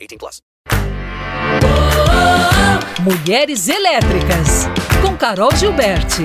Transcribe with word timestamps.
18 0.00 0.18
plus. 0.18 0.40
Mulheres 3.00 3.68
Elétricas, 3.68 4.66
com 5.02 5.14
Carol 5.16 5.54
Gilberti. 5.54 6.24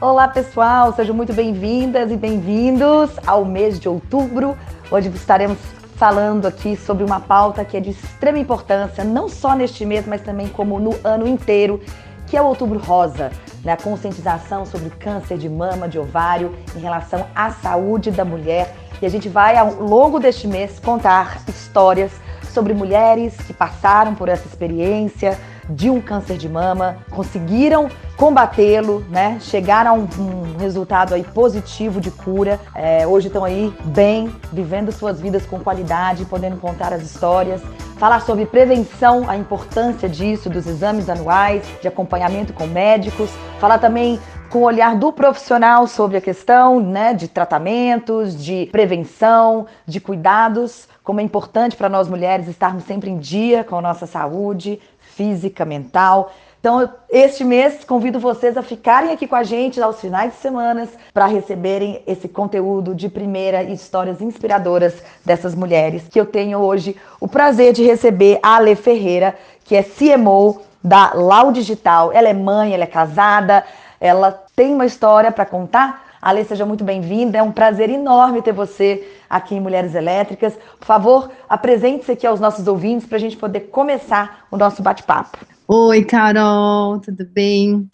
Olá 0.00 0.28
pessoal, 0.28 0.92
sejam 0.92 1.14
muito 1.14 1.32
bem-vindas 1.32 2.10
e 2.10 2.16
bem-vindos 2.16 3.10
ao 3.26 3.44
mês 3.46 3.80
de 3.80 3.88
outubro. 3.88 4.56
Hoje 4.90 5.08
estaremos 5.08 5.56
falando 5.96 6.44
aqui 6.44 6.76
sobre 6.76 7.04
uma 7.04 7.20
pauta 7.20 7.64
que 7.64 7.76
é 7.76 7.80
de 7.80 7.90
extrema 7.90 8.38
importância, 8.38 9.02
não 9.02 9.30
só 9.30 9.54
neste 9.54 9.86
mês, 9.86 10.06
mas 10.06 10.20
também 10.20 10.48
como 10.48 10.78
no 10.78 10.94
ano 11.02 11.26
inteiro, 11.26 11.80
que 12.26 12.36
é 12.36 12.42
o 12.42 12.46
Outubro 12.46 12.78
Rosa, 12.78 13.30
né? 13.64 13.72
a 13.72 13.76
conscientização 13.76 14.64
sobre 14.64 14.90
câncer 14.90 15.38
de 15.38 15.48
mama, 15.48 15.88
de 15.88 15.98
ovário, 15.98 16.54
em 16.76 16.80
relação 16.80 17.26
à 17.34 17.50
saúde 17.50 18.10
da 18.10 18.24
mulher. 18.24 18.74
E 19.00 19.06
a 19.06 19.08
gente 19.08 19.28
vai, 19.28 19.56
ao 19.56 19.74
longo 19.74 20.18
deste 20.18 20.46
mês, 20.46 20.78
contar 20.78 21.42
histórias 21.48 22.12
sobre 22.52 22.72
mulheres 22.72 23.36
que 23.36 23.52
passaram 23.52 24.14
por 24.14 24.28
essa 24.28 24.46
experiência, 24.46 25.38
de 25.68 25.88
um 25.88 26.00
câncer 26.00 26.36
de 26.36 26.48
mama, 26.48 26.98
conseguiram 27.10 27.88
combatê-lo, 28.16 29.04
né? 29.08 29.38
Chegaram 29.40 29.90
a 29.90 29.94
um, 29.94 30.08
um, 30.18 30.56
resultado 30.58 31.14
aí 31.14 31.24
positivo 31.24 32.00
de 32.00 32.10
cura. 32.10 32.60
É, 32.74 33.06
hoje 33.06 33.28
estão 33.28 33.44
aí 33.44 33.74
bem, 33.86 34.34
vivendo 34.52 34.92
suas 34.92 35.20
vidas 35.20 35.46
com 35.46 35.58
qualidade, 35.58 36.24
podendo 36.26 36.56
contar 36.56 36.92
as 36.92 37.02
histórias, 37.02 37.62
falar 37.96 38.20
sobre 38.20 38.46
prevenção, 38.46 39.28
a 39.28 39.36
importância 39.36 40.08
disso, 40.08 40.50
dos 40.50 40.66
exames 40.66 41.08
anuais, 41.08 41.64
de 41.80 41.88
acompanhamento 41.88 42.52
com 42.52 42.66
médicos, 42.66 43.30
falar 43.58 43.78
também 43.78 44.18
com 44.50 44.60
o 44.60 44.62
olhar 44.62 44.96
do 44.96 45.12
profissional 45.12 45.86
sobre 45.86 46.16
a 46.16 46.20
questão 46.20 46.80
né, 46.80 47.12
de 47.12 47.26
tratamentos, 47.26 48.36
de 48.42 48.66
prevenção, 48.66 49.66
de 49.86 50.00
cuidados, 50.00 50.88
como 51.02 51.20
é 51.20 51.22
importante 51.22 51.76
para 51.76 51.88
nós 51.88 52.08
mulheres 52.08 52.48
estarmos 52.48 52.84
sempre 52.84 53.10
em 53.10 53.18
dia 53.18 53.64
com 53.64 53.76
a 53.76 53.82
nossa 53.82 54.06
saúde, 54.06 54.80
física, 55.00 55.64
mental. 55.64 56.32
Então, 56.64 56.88
este 57.10 57.44
mês 57.44 57.84
convido 57.84 58.18
vocês 58.18 58.56
a 58.56 58.62
ficarem 58.62 59.12
aqui 59.12 59.26
com 59.26 59.36
a 59.36 59.42
gente 59.42 59.82
aos 59.82 60.00
finais 60.00 60.32
de 60.32 60.38
semana 60.38 60.88
para 61.12 61.26
receberem 61.26 62.02
esse 62.06 62.26
conteúdo 62.26 62.94
de 62.94 63.06
primeira 63.06 63.62
e 63.62 63.74
histórias 63.74 64.22
inspiradoras 64.22 64.94
dessas 65.22 65.54
mulheres 65.54 66.08
que 66.08 66.18
eu 66.18 66.24
tenho 66.24 66.58
hoje 66.58 66.96
o 67.20 67.28
prazer 67.28 67.74
de 67.74 67.84
receber 67.84 68.40
a 68.42 68.56
Ale 68.56 68.74
Ferreira, 68.76 69.36
que 69.62 69.76
é 69.76 69.82
CMO 69.82 70.62
da 70.82 71.12
Lau 71.12 71.52
Digital. 71.52 72.10
Ela 72.14 72.30
é 72.30 72.32
mãe, 72.32 72.72
ela 72.72 72.84
é 72.84 72.86
casada, 72.86 73.62
ela 74.00 74.32
tem 74.56 74.72
uma 74.72 74.86
história 74.86 75.30
para 75.30 75.44
contar. 75.44 76.02
Ale, 76.22 76.46
seja 76.46 76.64
muito 76.64 76.82
bem-vinda. 76.82 77.36
É 77.36 77.42
um 77.42 77.52
prazer 77.52 77.90
enorme 77.90 78.40
ter 78.40 78.52
você 78.52 79.06
aqui 79.34 79.56
em 79.56 79.60
Mulheres 79.60 79.94
Elétricas. 79.94 80.56
Por 80.78 80.86
favor, 80.86 81.30
apresente-se 81.48 82.12
aqui 82.12 82.26
aos 82.26 82.38
nossos 82.38 82.68
ouvintes 82.68 83.06
para 83.06 83.16
a 83.16 83.20
gente 83.20 83.36
poder 83.36 83.62
começar 83.62 84.46
o 84.50 84.56
nosso 84.56 84.82
bate-papo. 84.82 85.38
Oi, 85.66 86.04
Carol, 86.04 87.00
tudo 87.00 87.26
bem? 87.26 87.88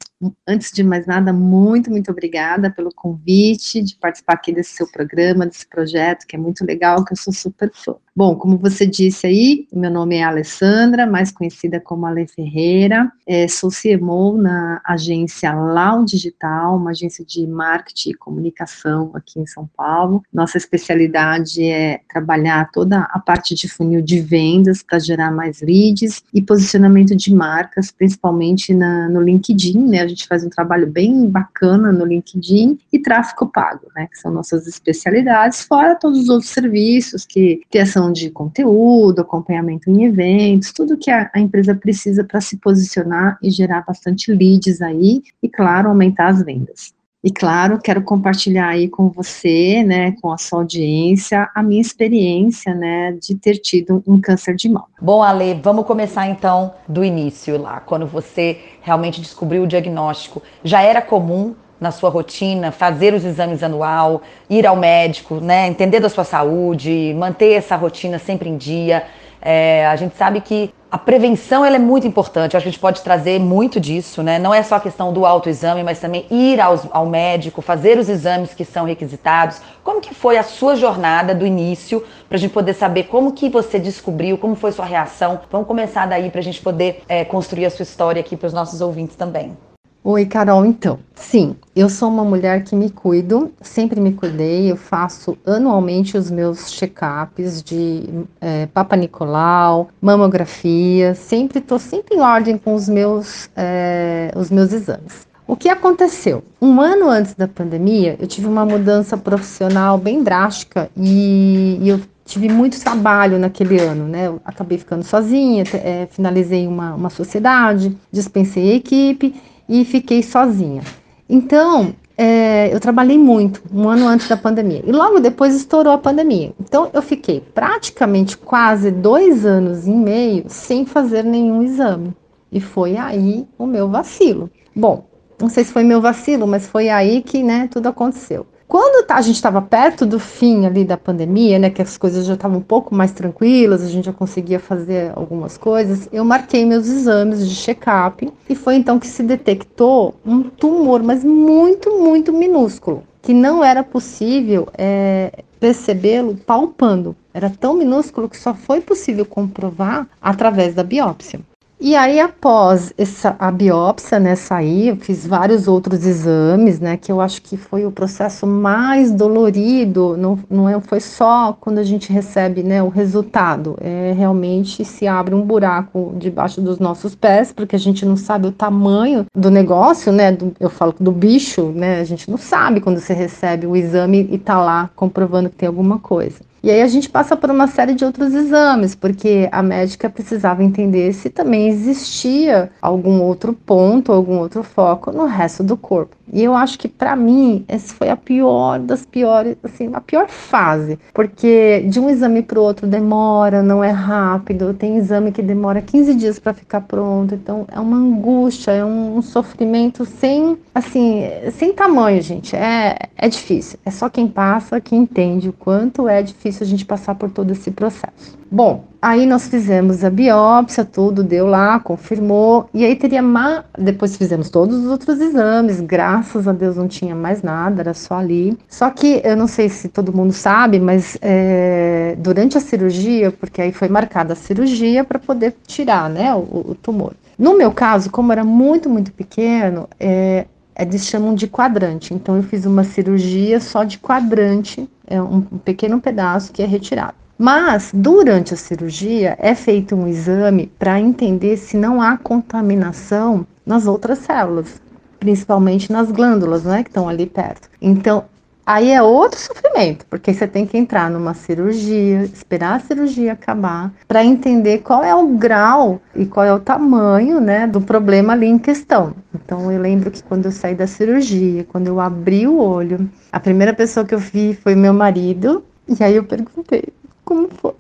Antes 0.46 0.70
de 0.72 0.82
mais 0.82 1.06
nada, 1.06 1.32
muito, 1.32 1.90
muito 1.90 2.10
obrigada 2.10 2.68
pelo 2.68 2.92
convite 2.92 3.80
de 3.80 3.94
participar 3.96 4.34
aqui 4.34 4.52
desse 4.52 4.74
seu 4.74 4.90
programa, 4.90 5.46
desse 5.46 5.66
projeto, 5.66 6.26
que 6.26 6.36
é 6.36 6.38
muito 6.38 6.62
legal, 6.64 7.04
que 7.04 7.12
eu 7.12 7.16
sou 7.16 7.32
super 7.32 7.70
fã. 7.72 7.94
Bom, 8.14 8.34
como 8.34 8.58
você 8.58 8.84
disse 8.84 9.26
aí, 9.26 9.66
meu 9.72 9.90
nome 9.90 10.16
é 10.16 10.24
Alessandra, 10.24 11.06
mais 11.06 11.30
conhecida 11.30 11.80
como 11.80 12.04
Ale 12.04 12.26
Ferreira, 12.26 13.10
é, 13.26 13.48
sou 13.48 13.70
CMO 13.70 14.36
na 14.36 14.82
agência 14.84 15.54
Lau 15.54 16.04
Digital, 16.04 16.76
uma 16.76 16.90
agência 16.90 17.24
de 17.24 17.46
marketing 17.46 18.10
e 18.10 18.14
comunicação 18.14 19.12
aqui 19.14 19.40
em 19.40 19.46
São 19.46 19.70
Paulo. 19.74 20.22
Nossa 20.30 20.58
especialidade 20.58 21.29
é 21.62 22.00
trabalhar 22.08 22.70
toda 22.70 23.00
a 23.10 23.18
parte 23.18 23.54
de 23.54 23.68
funil 23.68 24.02
de 24.02 24.20
vendas 24.20 24.82
para 24.82 24.98
gerar 24.98 25.30
mais 25.30 25.60
leads 25.60 26.22
e 26.32 26.42
posicionamento 26.42 27.16
de 27.16 27.34
marcas, 27.34 27.90
principalmente 27.90 28.74
na, 28.74 29.08
no 29.08 29.20
LinkedIn, 29.20 29.88
né? 29.88 30.10
gente 30.10 30.26
faz 30.26 30.44
um 30.44 30.50
trabalho 30.50 30.86
bem 30.86 31.28
bacana 31.28 31.90
no 31.90 32.04
LinkedIn 32.04 32.78
e 32.92 32.98
tráfego 32.98 33.46
pago, 33.46 33.86
né, 33.96 34.06
que 34.06 34.18
são 34.18 34.30
nossas 34.30 34.66
especialidades, 34.66 35.62
fora 35.62 35.94
todos 35.94 36.20
os 36.20 36.28
outros 36.28 36.50
serviços, 36.50 37.24
que 37.24 37.62
criação 37.70 38.12
de 38.12 38.30
conteúdo, 38.30 39.22
acompanhamento 39.22 39.90
em 39.90 40.04
eventos, 40.04 40.72
tudo 40.72 40.98
que 40.98 41.10
a, 41.10 41.30
a 41.34 41.40
empresa 41.40 41.74
precisa 41.74 42.22
para 42.22 42.40
se 42.40 42.56
posicionar 42.58 43.38
e 43.42 43.50
gerar 43.50 43.82
bastante 43.86 44.32
leads 44.32 44.82
aí 44.82 45.22
e, 45.42 45.48
claro, 45.48 45.88
aumentar 45.88 46.28
as 46.28 46.42
vendas. 46.42 46.92
E 47.22 47.30
claro, 47.30 47.78
quero 47.78 48.02
compartilhar 48.02 48.68
aí 48.68 48.88
com 48.88 49.10
você, 49.10 49.84
né, 49.84 50.12
com 50.22 50.32
a 50.32 50.38
sua 50.38 50.60
audiência, 50.60 51.50
a 51.54 51.62
minha 51.62 51.80
experiência, 51.80 52.74
né, 52.74 53.12
de 53.20 53.34
ter 53.34 53.58
tido 53.58 54.02
um 54.06 54.18
câncer 54.18 54.56
de 54.56 54.70
mama. 54.70 54.88
Bom, 55.02 55.22
Ale, 55.22 55.60
vamos 55.62 55.84
começar 55.84 56.26
então 56.28 56.72
do 56.88 57.04
início 57.04 57.60
lá, 57.60 57.78
quando 57.80 58.06
você 58.06 58.58
realmente 58.80 59.20
descobriu 59.20 59.64
o 59.64 59.66
diagnóstico. 59.66 60.42
Já 60.64 60.80
era 60.80 61.02
comum 61.02 61.54
na 61.78 61.90
sua 61.90 62.08
rotina 62.08 62.72
fazer 62.72 63.12
os 63.12 63.22
exames 63.22 63.62
anual, 63.62 64.22
ir 64.48 64.66
ao 64.66 64.76
médico, 64.76 65.36
né, 65.42 65.68
entender 65.68 66.00
da 66.00 66.08
sua 66.08 66.24
saúde, 66.24 67.14
manter 67.18 67.52
essa 67.52 67.76
rotina 67.76 68.18
sempre 68.18 68.48
em 68.48 68.56
dia. 68.56 69.04
É, 69.42 69.86
a 69.86 69.96
gente 69.96 70.16
sabe 70.16 70.40
que 70.40 70.72
a 70.90 70.98
prevenção 70.98 71.64
ela 71.64 71.76
é 71.76 71.78
muito 71.78 72.06
importante. 72.06 72.56
acho 72.56 72.64
que 72.64 72.68
a 72.68 72.72
gente 72.72 72.80
pode 72.80 73.02
trazer 73.02 73.38
muito 73.38 73.78
disso, 73.78 74.22
né? 74.22 74.38
Não 74.38 74.52
é 74.52 74.62
só 74.62 74.74
a 74.74 74.80
questão 74.80 75.12
do 75.12 75.24
autoexame, 75.24 75.84
mas 75.84 76.00
também 76.00 76.26
ir 76.30 76.60
aos, 76.60 76.82
ao 76.90 77.06
médico, 77.06 77.62
fazer 77.62 77.96
os 77.98 78.08
exames 78.08 78.54
que 78.54 78.64
são 78.64 78.84
requisitados. 78.84 79.60
Como 79.84 80.00
que 80.00 80.12
foi 80.12 80.36
a 80.36 80.42
sua 80.42 80.74
jornada 80.74 81.34
do 81.34 81.46
início, 81.46 82.04
para 82.28 82.36
a 82.36 82.40
gente 82.40 82.52
poder 82.52 82.74
saber 82.74 83.04
como 83.04 83.32
que 83.32 83.48
você 83.48 83.78
descobriu, 83.78 84.36
como 84.36 84.56
foi 84.56 84.72
sua 84.72 84.84
reação? 84.84 85.40
Vamos 85.50 85.68
começar 85.68 86.06
daí 86.06 86.28
para 86.28 86.40
a 86.40 86.44
gente 86.44 86.60
poder 86.60 87.02
é, 87.08 87.24
construir 87.24 87.66
a 87.66 87.70
sua 87.70 87.84
história 87.84 88.20
aqui 88.20 88.36
para 88.36 88.48
os 88.48 88.52
nossos 88.52 88.80
ouvintes 88.80 89.14
também. 89.14 89.69
Oi, 90.02 90.24
Carol. 90.24 90.64
Então, 90.64 90.98
sim, 91.14 91.54
eu 91.76 91.90
sou 91.90 92.08
uma 92.08 92.24
mulher 92.24 92.64
que 92.64 92.74
me 92.74 92.88
cuido, 92.88 93.52
sempre 93.60 94.00
me 94.00 94.14
cuidei. 94.14 94.72
Eu 94.72 94.76
faço 94.76 95.36
anualmente 95.44 96.16
os 96.16 96.30
meus 96.30 96.70
check-ups 96.70 97.62
de 97.62 98.08
é, 98.40 98.64
Papa 98.64 98.96
Nicolau, 98.96 99.90
mamografia. 100.00 101.14
Sempre 101.14 101.58
estou 101.58 101.78
sempre 101.78 102.16
em 102.16 102.20
ordem 102.20 102.56
com 102.56 102.74
os 102.74 102.88
meus, 102.88 103.50
é, 103.54 104.32
os 104.34 104.50
meus 104.50 104.72
exames. 104.72 105.28
O 105.46 105.54
que 105.54 105.68
aconteceu? 105.68 106.42
Um 106.62 106.80
ano 106.80 107.10
antes 107.10 107.34
da 107.34 107.46
pandemia, 107.46 108.16
eu 108.18 108.26
tive 108.26 108.46
uma 108.46 108.64
mudança 108.64 109.18
profissional 109.18 109.98
bem 109.98 110.22
drástica 110.22 110.88
e, 110.96 111.76
e 111.78 111.88
eu 111.90 112.00
tive 112.24 112.48
muito 112.48 112.80
trabalho 112.80 113.38
naquele 113.38 113.78
ano, 113.78 114.06
né? 114.06 114.28
Eu 114.28 114.40
acabei 114.46 114.78
ficando 114.78 115.02
sozinha, 115.02 115.64
é, 115.74 116.06
finalizei 116.10 116.66
uma, 116.66 116.94
uma 116.94 117.10
sociedade, 117.10 117.94
dispensei 118.10 118.72
a 118.72 118.76
equipe 118.76 119.34
e 119.70 119.84
fiquei 119.84 120.20
sozinha. 120.20 120.82
Então, 121.28 121.94
é, 122.18 122.74
eu 122.74 122.80
trabalhei 122.80 123.16
muito, 123.16 123.62
um 123.72 123.88
ano 123.88 124.08
antes 124.08 124.28
da 124.28 124.36
pandemia. 124.36 124.82
E 124.84 124.90
logo 124.90 125.20
depois 125.20 125.54
estourou 125.54 125.92
a 125.92 125.98
pandemia. 125.98 126.52
Então, 126.60 126.90
eu 126.92 127.00
fiquei 127.00 127.40
praticamente 127.40 128.36
quase 128.36 128.90
dois 128.90 129.46
anos 129.46 129.86
e 129.86 129.92
meio 129.92 130.44
sem 130.48 130.84
fazer 130.84 131.24
nenhum 131.24 131.62
exame. 131.62 132.12
E 132.50 132.60
foi 132.60 132.96
aí 132.96 133.46
o 133.56 133.64
meu 133.64 133.88
vacilo. 133.88 134.50
Bom, 134.74 135.06
não 135.40 135.48
sei 135.48 135.62
se 135.62 135.72
foi 135.72 135.84
meu 135.84 136.00
vacilo, 136.00 136.48
mas 136.48 136.66
foi 136.66 136.88
aí 136.88 137.22
que, 137.22 137.40
né, 137.40 137.68
tudo 137.70 137.88
aconteceu. 137.88 138.44
Quando 138.70 139.04
tá, 139.04 139.16
a 139.16 139.20
gente 139.20 139.34
estava 139.34 139.60
perto 139.60 140.06
do 140.06 140.20
fim 140.20 140.64
ali 140.64 140.84
da 140.84 140.96
pandemia, 140.96 141.58
né, 141.58 141.70
que 141.70 141.82
as 141.82 141.98
coisas 141.98 142.24
já 142.24 142.34
estavam 142.34 142.58
um 142.58 142.62
pouco 142.62 142.94
mais 142.94 143.10
tranquilas, 143.10 143.82
a 143.82 143.88
gente 143.88 144.04
já 144.04 144.12
conseguia 144.12 144.60
fazer 144.60 145.10
algumas 145.16 145.58
coisas, 145.58 146.08
eu 146.12 146.24
marquei 146.24 146.64
meus 146.64 146.86
exames 146.86 147.48
de 147.48 147.56
check-up 147.56 148.32
e 148.48 148.54
foi 148.54 148.76
então 148.76 149.00
que 149.00 149.08
se 149.08 149.24
detectou 149.24 150.14
um 150.24 150.44
tumor, 150.44 151.02
mas 151.02 151.24
muito, 151.24 151.98
muito 151.98 152.32
minúsculo, 152.32 153.02
que 153.20 153.34
não 153.34 153.64
era 153.64 153.82
possível 153.82 154.68
é, 154.78 155.42
percebê-lo 155.58 156.36
palpando. 156.36 157.16
Era 157.34 157.50
tão 157.50 157.74
minúsculo 157.74 158.28
que 158.28 158.36
só 158.36 158.54
foi 158.54 158.80
possível 158.80 159.26
comprovar 159.26 160.06
através 160.22 160.76
da 160.76 160.84
biópsia. 160.84 161.40
E 161.82 161.96
aí, 161.96 162.20
após 162.20 162.92
essa, 162.98 163.34
a 163.38 163.50
biópsia, 163.50 164.20
né, 164.20 164.36
sair, 164.36 164.88
eu 164.88 164.96
fiz 164.96 165.26
vários 165.26 165.66
outros 165.66 166.04
exames, 166.04 166.78
né, 166.78 166.98
que 166.98 167.10
eu 167.10 167.22
acho 167.22 167.40
que 167.40 167.56
foi 167.56 167.86
o 167.86 167.90
processo 167.90 168.46
mais 168.46 169.10
dolorido, 169.10 170.14
não, 170.14 170.38
não 170.50 170.68
é, 170.68 170.78
foi 170.78 171.00
só 171.00 171.56
quando 171.58 171.78
a 171.78 171.82
gente 171.82 172.12
recebe, 172.12 172.62
né, 172.62 172.82
o 172.82 172.88
resultado, 172.88 173.78
é 173.80 174.12
realmente 174.14 174.84
se 174.84 175.06
abre 175.06 175.34
um 175.34 175.40
buraco 175.40 176.14
debaixo 176.18 176.60
dos 176.60 176.78
nossos 176.78 177.14
pés, 177.14 177.50
porque 177.50 177.76
a 177.76 177.78
gente 177.78 178.04
não 178.04 178.14
sabe 178.16 178.48
o 178.48 178.52
tamanho 178.52 179.24
do 179.34 179.50
negócio, 179.50 180.12
né, 180.12 180.32
do, 180.32 180.52
eu 180.60 180.68
falo 180.68 180.94
do 181.00 181.10
bicho, 181.10 181.72
né, 181.74 182.00
a 182.00 182.04
gente 182.04 182.30
não 182.30 182.36
sabe 182.36 182.82
quando 182.82 183.00
você 183.00 183.14
recebe 183.14 183.66
o 183.66 183.74
exame 183.74 184.28
e 184.30 184.36
tá 184.36 184.62
lá 184.62 184.90
comprovando 184.94 185.48
que 185.48 185.56
tem 185.56 185.66
alguma 185.66 185.98
coisa. 185.98 186.49
E 186.62 186.70
aí 186.70 186.82
a 186.82 186.86
gente 186.86 187.08
passa 187.08 187.36
por 187.36 187.50
uma 187.50 187.66
série 187.66 187.94
de 187.94 188.04
outros 188.04 188.34
exames, 188.34 188.94
porque 188.94 189.48
a 189.50 189.62
médica 189.62 190.10
precisava 190.10 190.62
entender 190.62 191.12
se 191.14 191.30
também 191.30 191.68
existia 191.68 192.70
algum 192.82 193.22
outro 193.22 193.54
ponto, 193.54 194.12
algum 194.12 194.38
outro 194.38 194.62
foco 194.62 195.10
no 195.10 195.24
resto 195.24 195.62
do 195.64 195.76
corpo. 195.76 196.16
E 196.32 196.42
eu 196.42 196.54
acho 196.54 196.78
que 196.78 196.88
para 196.88 197.16
mim 197.16 197.64
essa 197.68 197.94
foi 197.94 198.08
a 198.08 198.16
pior 198.16 198.78
das 198.78 199.04
piores, 199.04 199.56
assim, 199.62 199.90
a 199.92 200.00
pior 200.00 200.28
fase, 200.28 200.98
porque 201.12 201.84
de 201.88 201.98
um 201.98 202.08
exame 202.08 202.42
para 202.42 202.58
o 202.58 202.62
outro 202.62 202.86
demora, 202.86 203.62
não 203.62 203.82
é 203.82 203.90
rápido, 203.90 204.74
tem 204.74 204.96
exame 204.96 205.32
que 205.32 205.42
demora 205.42 205.82
15 205.82 206.14
dias 206.14 206.38
para 206.38 206.54
ficar 206.54 206.82
pronto, 206.82 207.34
então 207.34 207.66
é 207.70 207.78
uma 207.78 207.96
angústia, 207.96 208.72
é 208.72 208.84
um, 208.84 209.20
sofrimento 209.22 210.04
sem, 210.04 210.56
assim, 210.74 211.22
sem 211.52 211.72
tamanho, 211.72 212.20
gente. 212.22 212.56
É, 212.56 212.96
é 213.16 213.28
difícil. 213.28 213.78
É 213.84 213.90
só 213.90 214.08
quem 214.08 214.26
passa 214.26 214.80
que 214.80 214.96
entende 214.96 215.48
o 215.48 215.52
quanto 215.52 216.08
é 216.08 216.22
difícil 216.22 216.64
a 216.64 216.68
gente 216.68 216.84
passar 216.84 217.14
por 217.14 217.30
todo 217.30 217.50
esse 217.50 217.70
processo. 217.70 218.38
Bom, 218.50 218.84
aí 219.00 219.26
nós 219.26 219.48
fizemos 219.48 220.04
a 220.04 220.10
biópsia, 220.10 220.84
tudo 220.84 221.22
deu 221.22 221.46
lá, 221.46 221.80
confirmou, 221.80 222.68
e 222.74 222.84
aí 222.84 222.96
teria 222.96 223.22
ma... 223.22 223.64
depois 223.78 224.16
fizemos 224.16 224.50
todos 224.50 224.76
os 224.76 224.86
outros 224.86 225.20
exames, 225.20 225.80
graças 225.80 226.46
a 226.46 226.52
Deus 226.52 226.76
não 226.76 226.86
tinha 226.86 227.14
mais 227.14 227.42
nada, 227.42 227.82
era 227.82 227.94
só 227.94 228.14
ali. 228.14 228.58
Só 228.68 228.90
que 228.90 229.20
eu 229.24 229.36
não 229.36 229.46
sei 229.46 229.68
se 229.68 229.88
todo 229.88 230.12
mundo 230.12 230.32
sabe, 230.32 230.78
mas 230.78 231.16
é, 231.22 232.14
durante 232.18 232.58
a 232.58 232.60
cirurgia, 232.60 233.30
porque 233.30 233.62
aí 233.62 233.72
foi 233.72 233.88
marcada 233.88 234.34
a 234.34 234.36
cirurgia 234.36 235.04
para 235.04 235.18
poder 235.18 235.54
tirar, 235.66 236.10
né, 236.10 236.34
o, 236.34 236.70
o, 236.70 236.74
tumor. 236.74 237.14
No 237.38 237.56
meu 237.56 237.72
caso, 237.72 238.10
como 238.10 238.32
era 238.32 238.44
muito, 238.44 238.88
muito 238.88 239.12
pequeno, 239.12 239.88
é, 239.98 240.46
eles 240.78 241.06
chamam 241.06 241.34
de 241.34 241.46
quadrante. 241.46 242.12
Então 242.12 242.36
eu 242.36 242.42
fiz 242.42 242.66
uma 242.66 242.84
cirurgia 242.84 243.60
só 243.60 243.84
de 243.84 243.98
quadrante, 243.98 244.88
é 245.06 245.20
um 245.20 245.40
pequeno 245.40 246.00
pedaço 246.00 246.52
que 246.52 246.62
é 246.62 246.66
retirado. 246.66 247.14
Mas, 247.42 247.90
durante 247.94 248.52
a 248.52 248.56
cirurgia, 248.58 249.34
é 249.40 249.54
feito 249.54 249.96
um 249.96 250.06
exame 250.06 250.70
para 250.78 251.00
entender 251.00 251.56
se 251.56 251.74
não 251.74 252.02
há 252.02 252.18
contaminação 252.18 253.46
nas 253.64 253.86
outras 253.86 254.18
células, 254.18 254.78
principalmente 255.18 255.90
nas 255.90 256.12
glândulas, 256.12 256.64
né, 256.64 256.82
que 256.82 256.90
estão 256.90 257.08
ali 257.08 257.24
perto. 257.24 257.70
Então, 257.80 258.24
aí 258.66 258.90
é 258.90 259.00
outro 259.00 259.40
sofrimento, 259.40 260.04
porque 260.10 260.34
você 260.34 260.46
tem 260.46 260.66
que 260.66 260.76
entrar 260.76 261.10
numa 261.10 261.32
cirurgia, 261.32 262.24
esperar 262.24 262.76
a 262.76 262.80
cirurgia 262.80 263.32
acabar, 263.32 263.90
para 264.06 264.22
entender 264.22 264.80
qual 264.80 265.02
é 265.02 265.14
o 265.14 265.26
grau 265.28 265.98
e 266.14 266.26
qual 266.26 266.44
é 266.44 266.52
o 266.52 266.60
tamanho, 266.60 267.40
né, 267.40 267.66
do 267.66 267.80
problema 267.80 268.34
ali 268.34 268.48
em 268.48 268.58
questão. 268.58 269.14
Então, 269.34 269.72
eu 269.72 269.80
lembro 269.80 270.10
que 270.10 270.22
quando 270.22 270.44
eu 270.44 270.52
saí 270.52 270.74
da 270.74 270.86
cirurgia, 270.86 271.64
quando 271.64 271.86
eu 271.86 272.00
abri 272.00 272.46
o 272.46 272.58
olho, 272.58 273.08
a 273.32 273.40
primeira 273.40 273.72
pessoa 273.72 274.04
que 274.04 274.14
eu 274.14 274.18
vi 274.18 274.52
foi 274.62 274.74
meu 274.74 274.92
marido, 274.92 275.64
e 275.88 276.04
aí 276.04 276.16
eu 276.16 276.24
perguntei: 276.24 276.84
como 277.30 277.48
foi. 277.48 277.74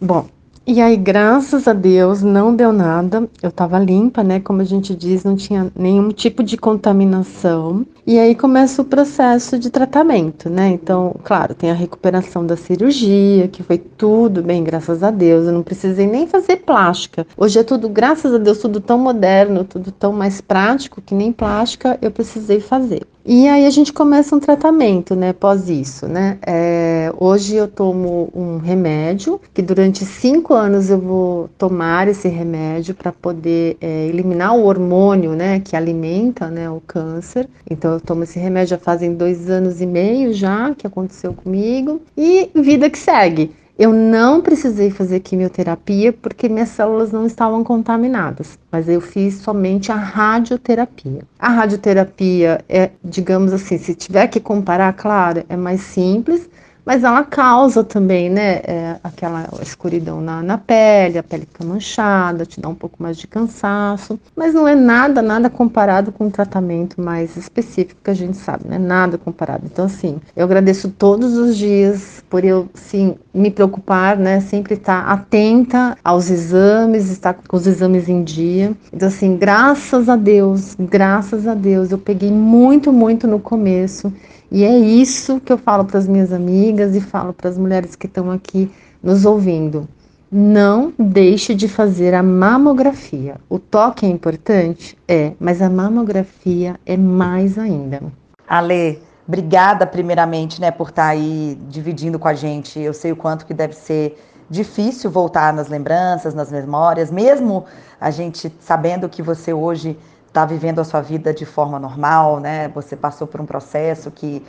Bom, 0.00 0.26
e 0.66 0.80
aí, 0.80 0.96
graças 0.96 1.68
a 1.68 1.74
Deus, 1.74 2.22
não 2.22 2.56
deu 2.56 2.72
nada. 2.72 3.28
Eu 3.42 3.52
tava 3.52 3.78
limpa, 3.78 4.22
né? 4.22 4.40
Como 4.40 4.62
a 4.62 4.64
gente 4.64 4.94
diz, 4.94 5.24
não 5.24 5.36
tinha 5.36 5.70
nenhum 5.76 6.08
tipo 6.08 6.42
de 6.42 6.56
contaminação. 6.56 7.84
E 8.06 8.18
aí 8.18 8.34
começa 8.34 8.80
o 8.80 8.84
processo 8.84 9.58
de 9.58 9.68
tratamento, 9.68 10.48
né? 10.48 10.68
Então, 10.68 11.14
claro, 11.22 11.54
tem 11.54 11.70
a 11.70 11.74
recuperação 11.74 12.46
da 12.46 12.56
cirurgia, 12.56 13.48
que 13.48 13.62
foi 13.62 13.76
tudo 13.76 14.42
bem, 14.42 14.64
graças 14.64 15.02
a 15.02 15.10
Deus. 15.10 15.46
Eu 15.46 15.52
não 15.52 15.62
precisei 15.62 16.06
nem 16.06 16.26
fazer 16.26 16.56
plástica. 16.58 17.26
Hoje 17.36 17.58
é 17.58 17.62
tudo, 17.62 17.88
graças 17.88 18.32
a 18.32 18.38
Deus, 18.38 18.58
tudo 18.58 18.80
tão 18.80 18.98
moderno, 18.98 19.64
tudo 19.64 19.92
tão 19.92 20.12
mais 20.12 20.40
prático 20.40 21.02
que 21.02 21.14
nem 21.14 21.30
plástica 21.30 21.98
eu 22.00 22.10
precisei 22.10 22.60
fazer. 22.60 23.06
E 23.24 23.46
aí 23.48 23.66
a 23.66 23.70
gente 23.70 23.92
começa 23.92 24.34
um 24.34 24.40
tratamento, 24.40 25.14
né, 25.14 25.32
pós 25.32 25.68
isso, 25.68 26.08
né? 26.08 26.38
É, 26.46 27.12
hoje 27.18 27.54
eu 27.54 27.68
tomo 27.68 28.30
um 28.34 28.56
remédio, 28.56 29.40
que 29.52 29.60
durante 29.60 30.04
cinco 30.06 30.54
anos 30.54 30.88
eu 30.88 30.98
vou 30.98 31.48
tomar 31.58 32.08
esse 32.08 32.28
remédio 32.28 32.94
para 32.94 33.12
poder 33.12 33.76
é, 33.80 34.06
eliminar 34.06 34.56
o 34.56 34.64
hormônio, 34.64 35.32
né, 35.32 35.60
que 35.60 35.76
alimenta, 35.76 36.48
né, 36.48 36.70
o 36.70 36.80
câncer. 36.80 37.48
Então 37.70 37.92
eu 37.92 38.00
tomo 38.00 38.24
esse 38.24 38.38
remédio 38.38 38.70
já 38.70 38.78
fazem 38.78 39.14
dois 39.14 39.50
anos 39.50 39.80
e 39.80 39.86
meio 39.86 40.32
já, 40.32 40.74
que 40.74 40.86
aconteceu 40.86 41.34
comigo, 41.34 42.00
e 42.16 42.50
vida 42.54 42.88
que 42.88 42.98
segue. 42.98 43.52
Eu 43.80 43.94
não 43.94 44.42
precisei 44.42 44.90
fazer 44.90 45.20
quimioterapia 45.20 46.12
porque 46.12 46.50
minhas 46.50 46.68
células 46.68 47.10
não 47.12 47.24
estavam 47.24 47.64
contaminadas, 47.64 48.58
mas 48.70 48.86
eu 48.90 49.00
fiz 49.00 49.36
somente 49.36 49.90
a 49.90 49.94
radioterapia. 49.94 51.22
A 51.38 51.48
radioterapia 51.48 52.62
é, 52.68 52.90
digamos 53.02 53.54
assim, 53.54 53.78
se 53.78 53.94
tiver 53.94 54.28
que 54.28 54.38
comparar, 54.38 54.92
claro, 54.92 55.44
é 55.48 55.56
mais 55.56 55.80
simples, 55.80 56.46
mas 56.84 57.04
ela 57.04 57.22
causa 57.24 57.84
também, 57.84 58.28
né, 58.28 58.60
é, 58.64 58.96
aquela 59.02 59.48
escuridão 59.62 60.20
na, 60.20 60.42
na 60.42 60.58
pele, 60.58 61.18
a 61.18 61.22
pele 61.22 61.46
fica 61.46 61.64
manchada, 61.64 62.46
te 62.46 62.60
dá 62.60 62.68
um 62.68 62.74
pouco 62.74 63.02
mais 63.02 63.16
de 63.16 63.26
cansaço, 63.26 64.18
mas 64.36 64.54
não 64.54 64.66
é 64.66 64.74
nada, 64.74 65.22
nada 65.22 65.50
comparado 65.50 66.12
com 66.12 66.26
um 66.26 66.30
tratamento 66.30 67.00
mais 67.00 67.36
específico 67.36 68.00
que 68.02 68.10
a 68.10 68.14
gente 68.14 68.36
sabe, 68.36 68.68
né, 68.68 68.78
nada 68.78 69.18
comparado. 69.18 69.64
Então, 69.64 69.84
assim, 69.84 70.20
eu 70.34 70.44
agradeço 70.44 70.88
todos 70.90 71.36
os 71.36 71.56
dias 71.56 72.22
por 72.28 72.44
eu, 72.44 72.68
sim, 72.74 73.16
me 73.32 73.50
preocupar, 73.50 74.16
né, 74.16 74.40
sempre 74.40 74.74
estar 74.74 75.06
atenta 75.08 75.96
aos 76.02 76.30
exames, 76.30 77.10
estar 77.10 77.34
com 77.34 77.56
os 77.56 77.66
exames 77.66 78.08
em 78.08 78.22
dia. 78.22 78.72
Então, 78.92 79.08
assim, 79.08 79.36
graças 79.36 80.08
a 80.08 80.16
Deus, 80.16 80.76
graças 80.78 81.46
a 81.46 81.54
Deus, 81.54 81.90
eu 81.90 81.98
peguei 81.98 82.30
muito, 82.30 82.92
muito 82.92 83.26
no 83.26 83.38
começo 83.38 84.12
e 84.50 84.64
é 84.64 84.76
isso 84.76 85.40
que 85.40 85.52
eu 85.52 85.58
falo 85.58 85.84
para 85.84 85.98
as 85.98 86.08
minhas 86.08 86.32
amigas 86.32 86.94
e 86.96 87.00
falo 87.00 87.32
para 87.32 87.48
as 87.48 87.56
mulheres 87.56 87.94
que 87.94 88.06
estão 88.06 88.30
aqui 88.30 88.70
nos 89.02 89.24
ouvindo. 89.24 89.88
Não 90.32 90.92
deixe 90.98 91.54
de 91.54 91.68
fazer 91.68 92.14
a 92.14 92.22
mamografia. 92.22 93.36
O 93.48 93.58
toque 93.58 94.06
é 94.06 94.08
importante? 94.08 94.96
É, 95.06 95.32
mas 95.40 95.60
a 95.62 95.68
mamografia 95.68 96.78
é 96.86 96.96
mais 96.96 97.58
ainda. 97.58 98.00
Ale, 98.48 99.00
obrigada 99.26 99.86
primeiramente, 99.86 100.60
né, 100.60 100.70
por 100.70 100.88
estar 100.88 101.02
tá 101.04 101.08
aí 101.08 101.58
dividindo 101.68 102.18
com 102.18 102.28
a 102.28 102.34
gente. 102.34 102.78
Eu 102.78 102.92
sei 102.92 103.12
o 103.12 103.16
quanto 103.16 103.46
que 103.46 103.54
deve 103.54 103.74
ser 103.74 104.16
difícil 104.50 105.10
voltar 105.10 105.52
nas 105.52 105.68
lembranças, 105.68 106.34
nas 106.34 106.50
memórias, 106.50 107.10
mesmo 107.10 107.64
a 108.00 108.10
gente 108.10 108.52
sabendo 108.60 109.08
que 109.08 109.22
você 109.22 109.52
hoje 109.52 109.96
está 110.30 110.46
vivendo 110.46 110.78
a 110.78 110.84
sua 110.84 111.00
vida 111.00 111.34
de 111.34 111.44
forma 111.44 111.78
normal, 111.78 112.38
né? 112.38 112.68
Você 112.68 112.96
passou 112.96 113.26
por 113.26 113.40
um 113.40 113.46
processo 113.46 114.10
que 114.12 114.42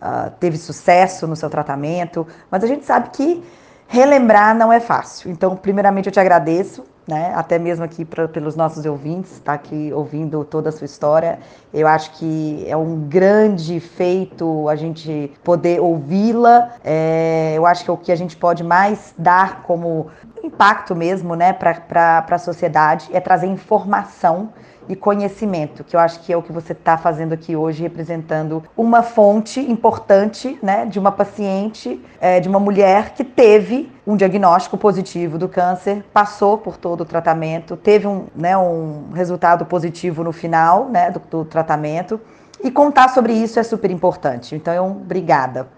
uh, 0.00 0.30
teve 0.38 0.56
sucesso 0.56 1.26
no 1.26 1.34
seu 1.34 1.50
tratamento, 1.50 2.26
mas 2.50 2.62
a 2.62 2.66
gente 2.68 2.84
sabe 2.84 3.10
que 3.10 3.42
relembrar 3.88 4.56
não 4.56 4.72
é 4.72 4.78
fácil. 4.78 5.30
Então, 5.30 5.56
primeiramente, 5.56 6.06
eu 6.06 6.12
te 6.12 6.20
agradeço, 6.20 6.84
né? 7.06 7.32
Até 7.34 7.58
mesmo 7.58 7.84
aqui 7.84 8.04
pra, 8.04 8.28
pelos 8.28 8.54
nossos 8.54 8.86
ouvintes, 8.86 9.40
tá 9.40 9.54
aqui 9.54 9.92
ouvindo 9.92 10.44
toda 10.44 10.68
a 10.68 10.72
sua 10.72 10.84
história. 10.84 11.40
Eu 11.72 11.88
acho 11.88 12.12
que 12.12 12.64
é 12.68 12.76
um 12.76 13.00
grande 13.00 13.80
feito 13.80 14.68
a 14.68 14.76
gente 14.76 15.32
poder 15.42 15.80
ouvi-la. 15.80 16.70
É, 16.84 17.54
eu 17.56 17.66
acho 17.66 17.84
que 17.84 17.90
é 17.90 17.92
o 17.92 17.96
que 17.96 18.12
a 18.12 18.16
gente 18.16 18.36
pode 18.36 18.62
mais 18.62 19.12
dar 19.18 19.62
como 19.64 20.06
impacto 20.44 20.94
mesmo, 20.94 21.34
né, 21.34 21.52
para 21.52 22.24
a 22.28 22.38
sociedade, 22.38 23.08
é 23.12 23.20
trazer 23.20 23.46
informação 23.46 24.50
e 24.88 24.94
conhecimento, 24.94 25.82
que 25.82 25.96
eu 25.96 26.00
acho 26.00 26.20
que 26.20 26.32
é 26.32 26.36
o 26.36 26.42
que 26.42 26.52
você 26.52 26.72
está 26.72 26.98
fazendo 26.98 27.32
aqui 27.32 27.56
hoje, 27.56 27.82
representando 27.82 28.62
uma 28.76 29.02
fonte 29.02 29.60
importante, 29.60 30.58
né, 30.62 30.84
de 30.84 30.98
uma 30.98 31.10
paciente, 31.10 32.00
é, 32.20 32.38
de 32.40 32.48
uma 32.48 32.60
mulher 32.60 33.14
que 33.14 33.24
teve 33.24 33.90
um 34.06 34.16
diagnóstico 34.16 34.76
positivo 34.76 35.38
do 35.38 35.48
câncer, 35.48 36.04
passou 36.12 36.58
por 36.58 36.76
todo 36.76 37.00
o 37.00 37.04
tratamento, 37.04 37.76
teve 37.76 38.06
um, 38.06 38.26
né, 38.36 38.56
um 38.56 39.10
resultado 39.14 39.64
positivo 39.64 40.22
no 40.22 40.32
final, 40.32 40.88
né, 40.88 41.10
do, 41.10 41.20
do 41.30 41.44
tratamento, 41.44 42.20
e 42.62 42.70
contar 42.70 43.08
sobre 43.08 43.32
isso 43.32 43.58
é 43.58 43.62
super 43.62 43.90
importante. 43.90 44.54
Então, 44.54 44.92
obrigada. 45.02 45.68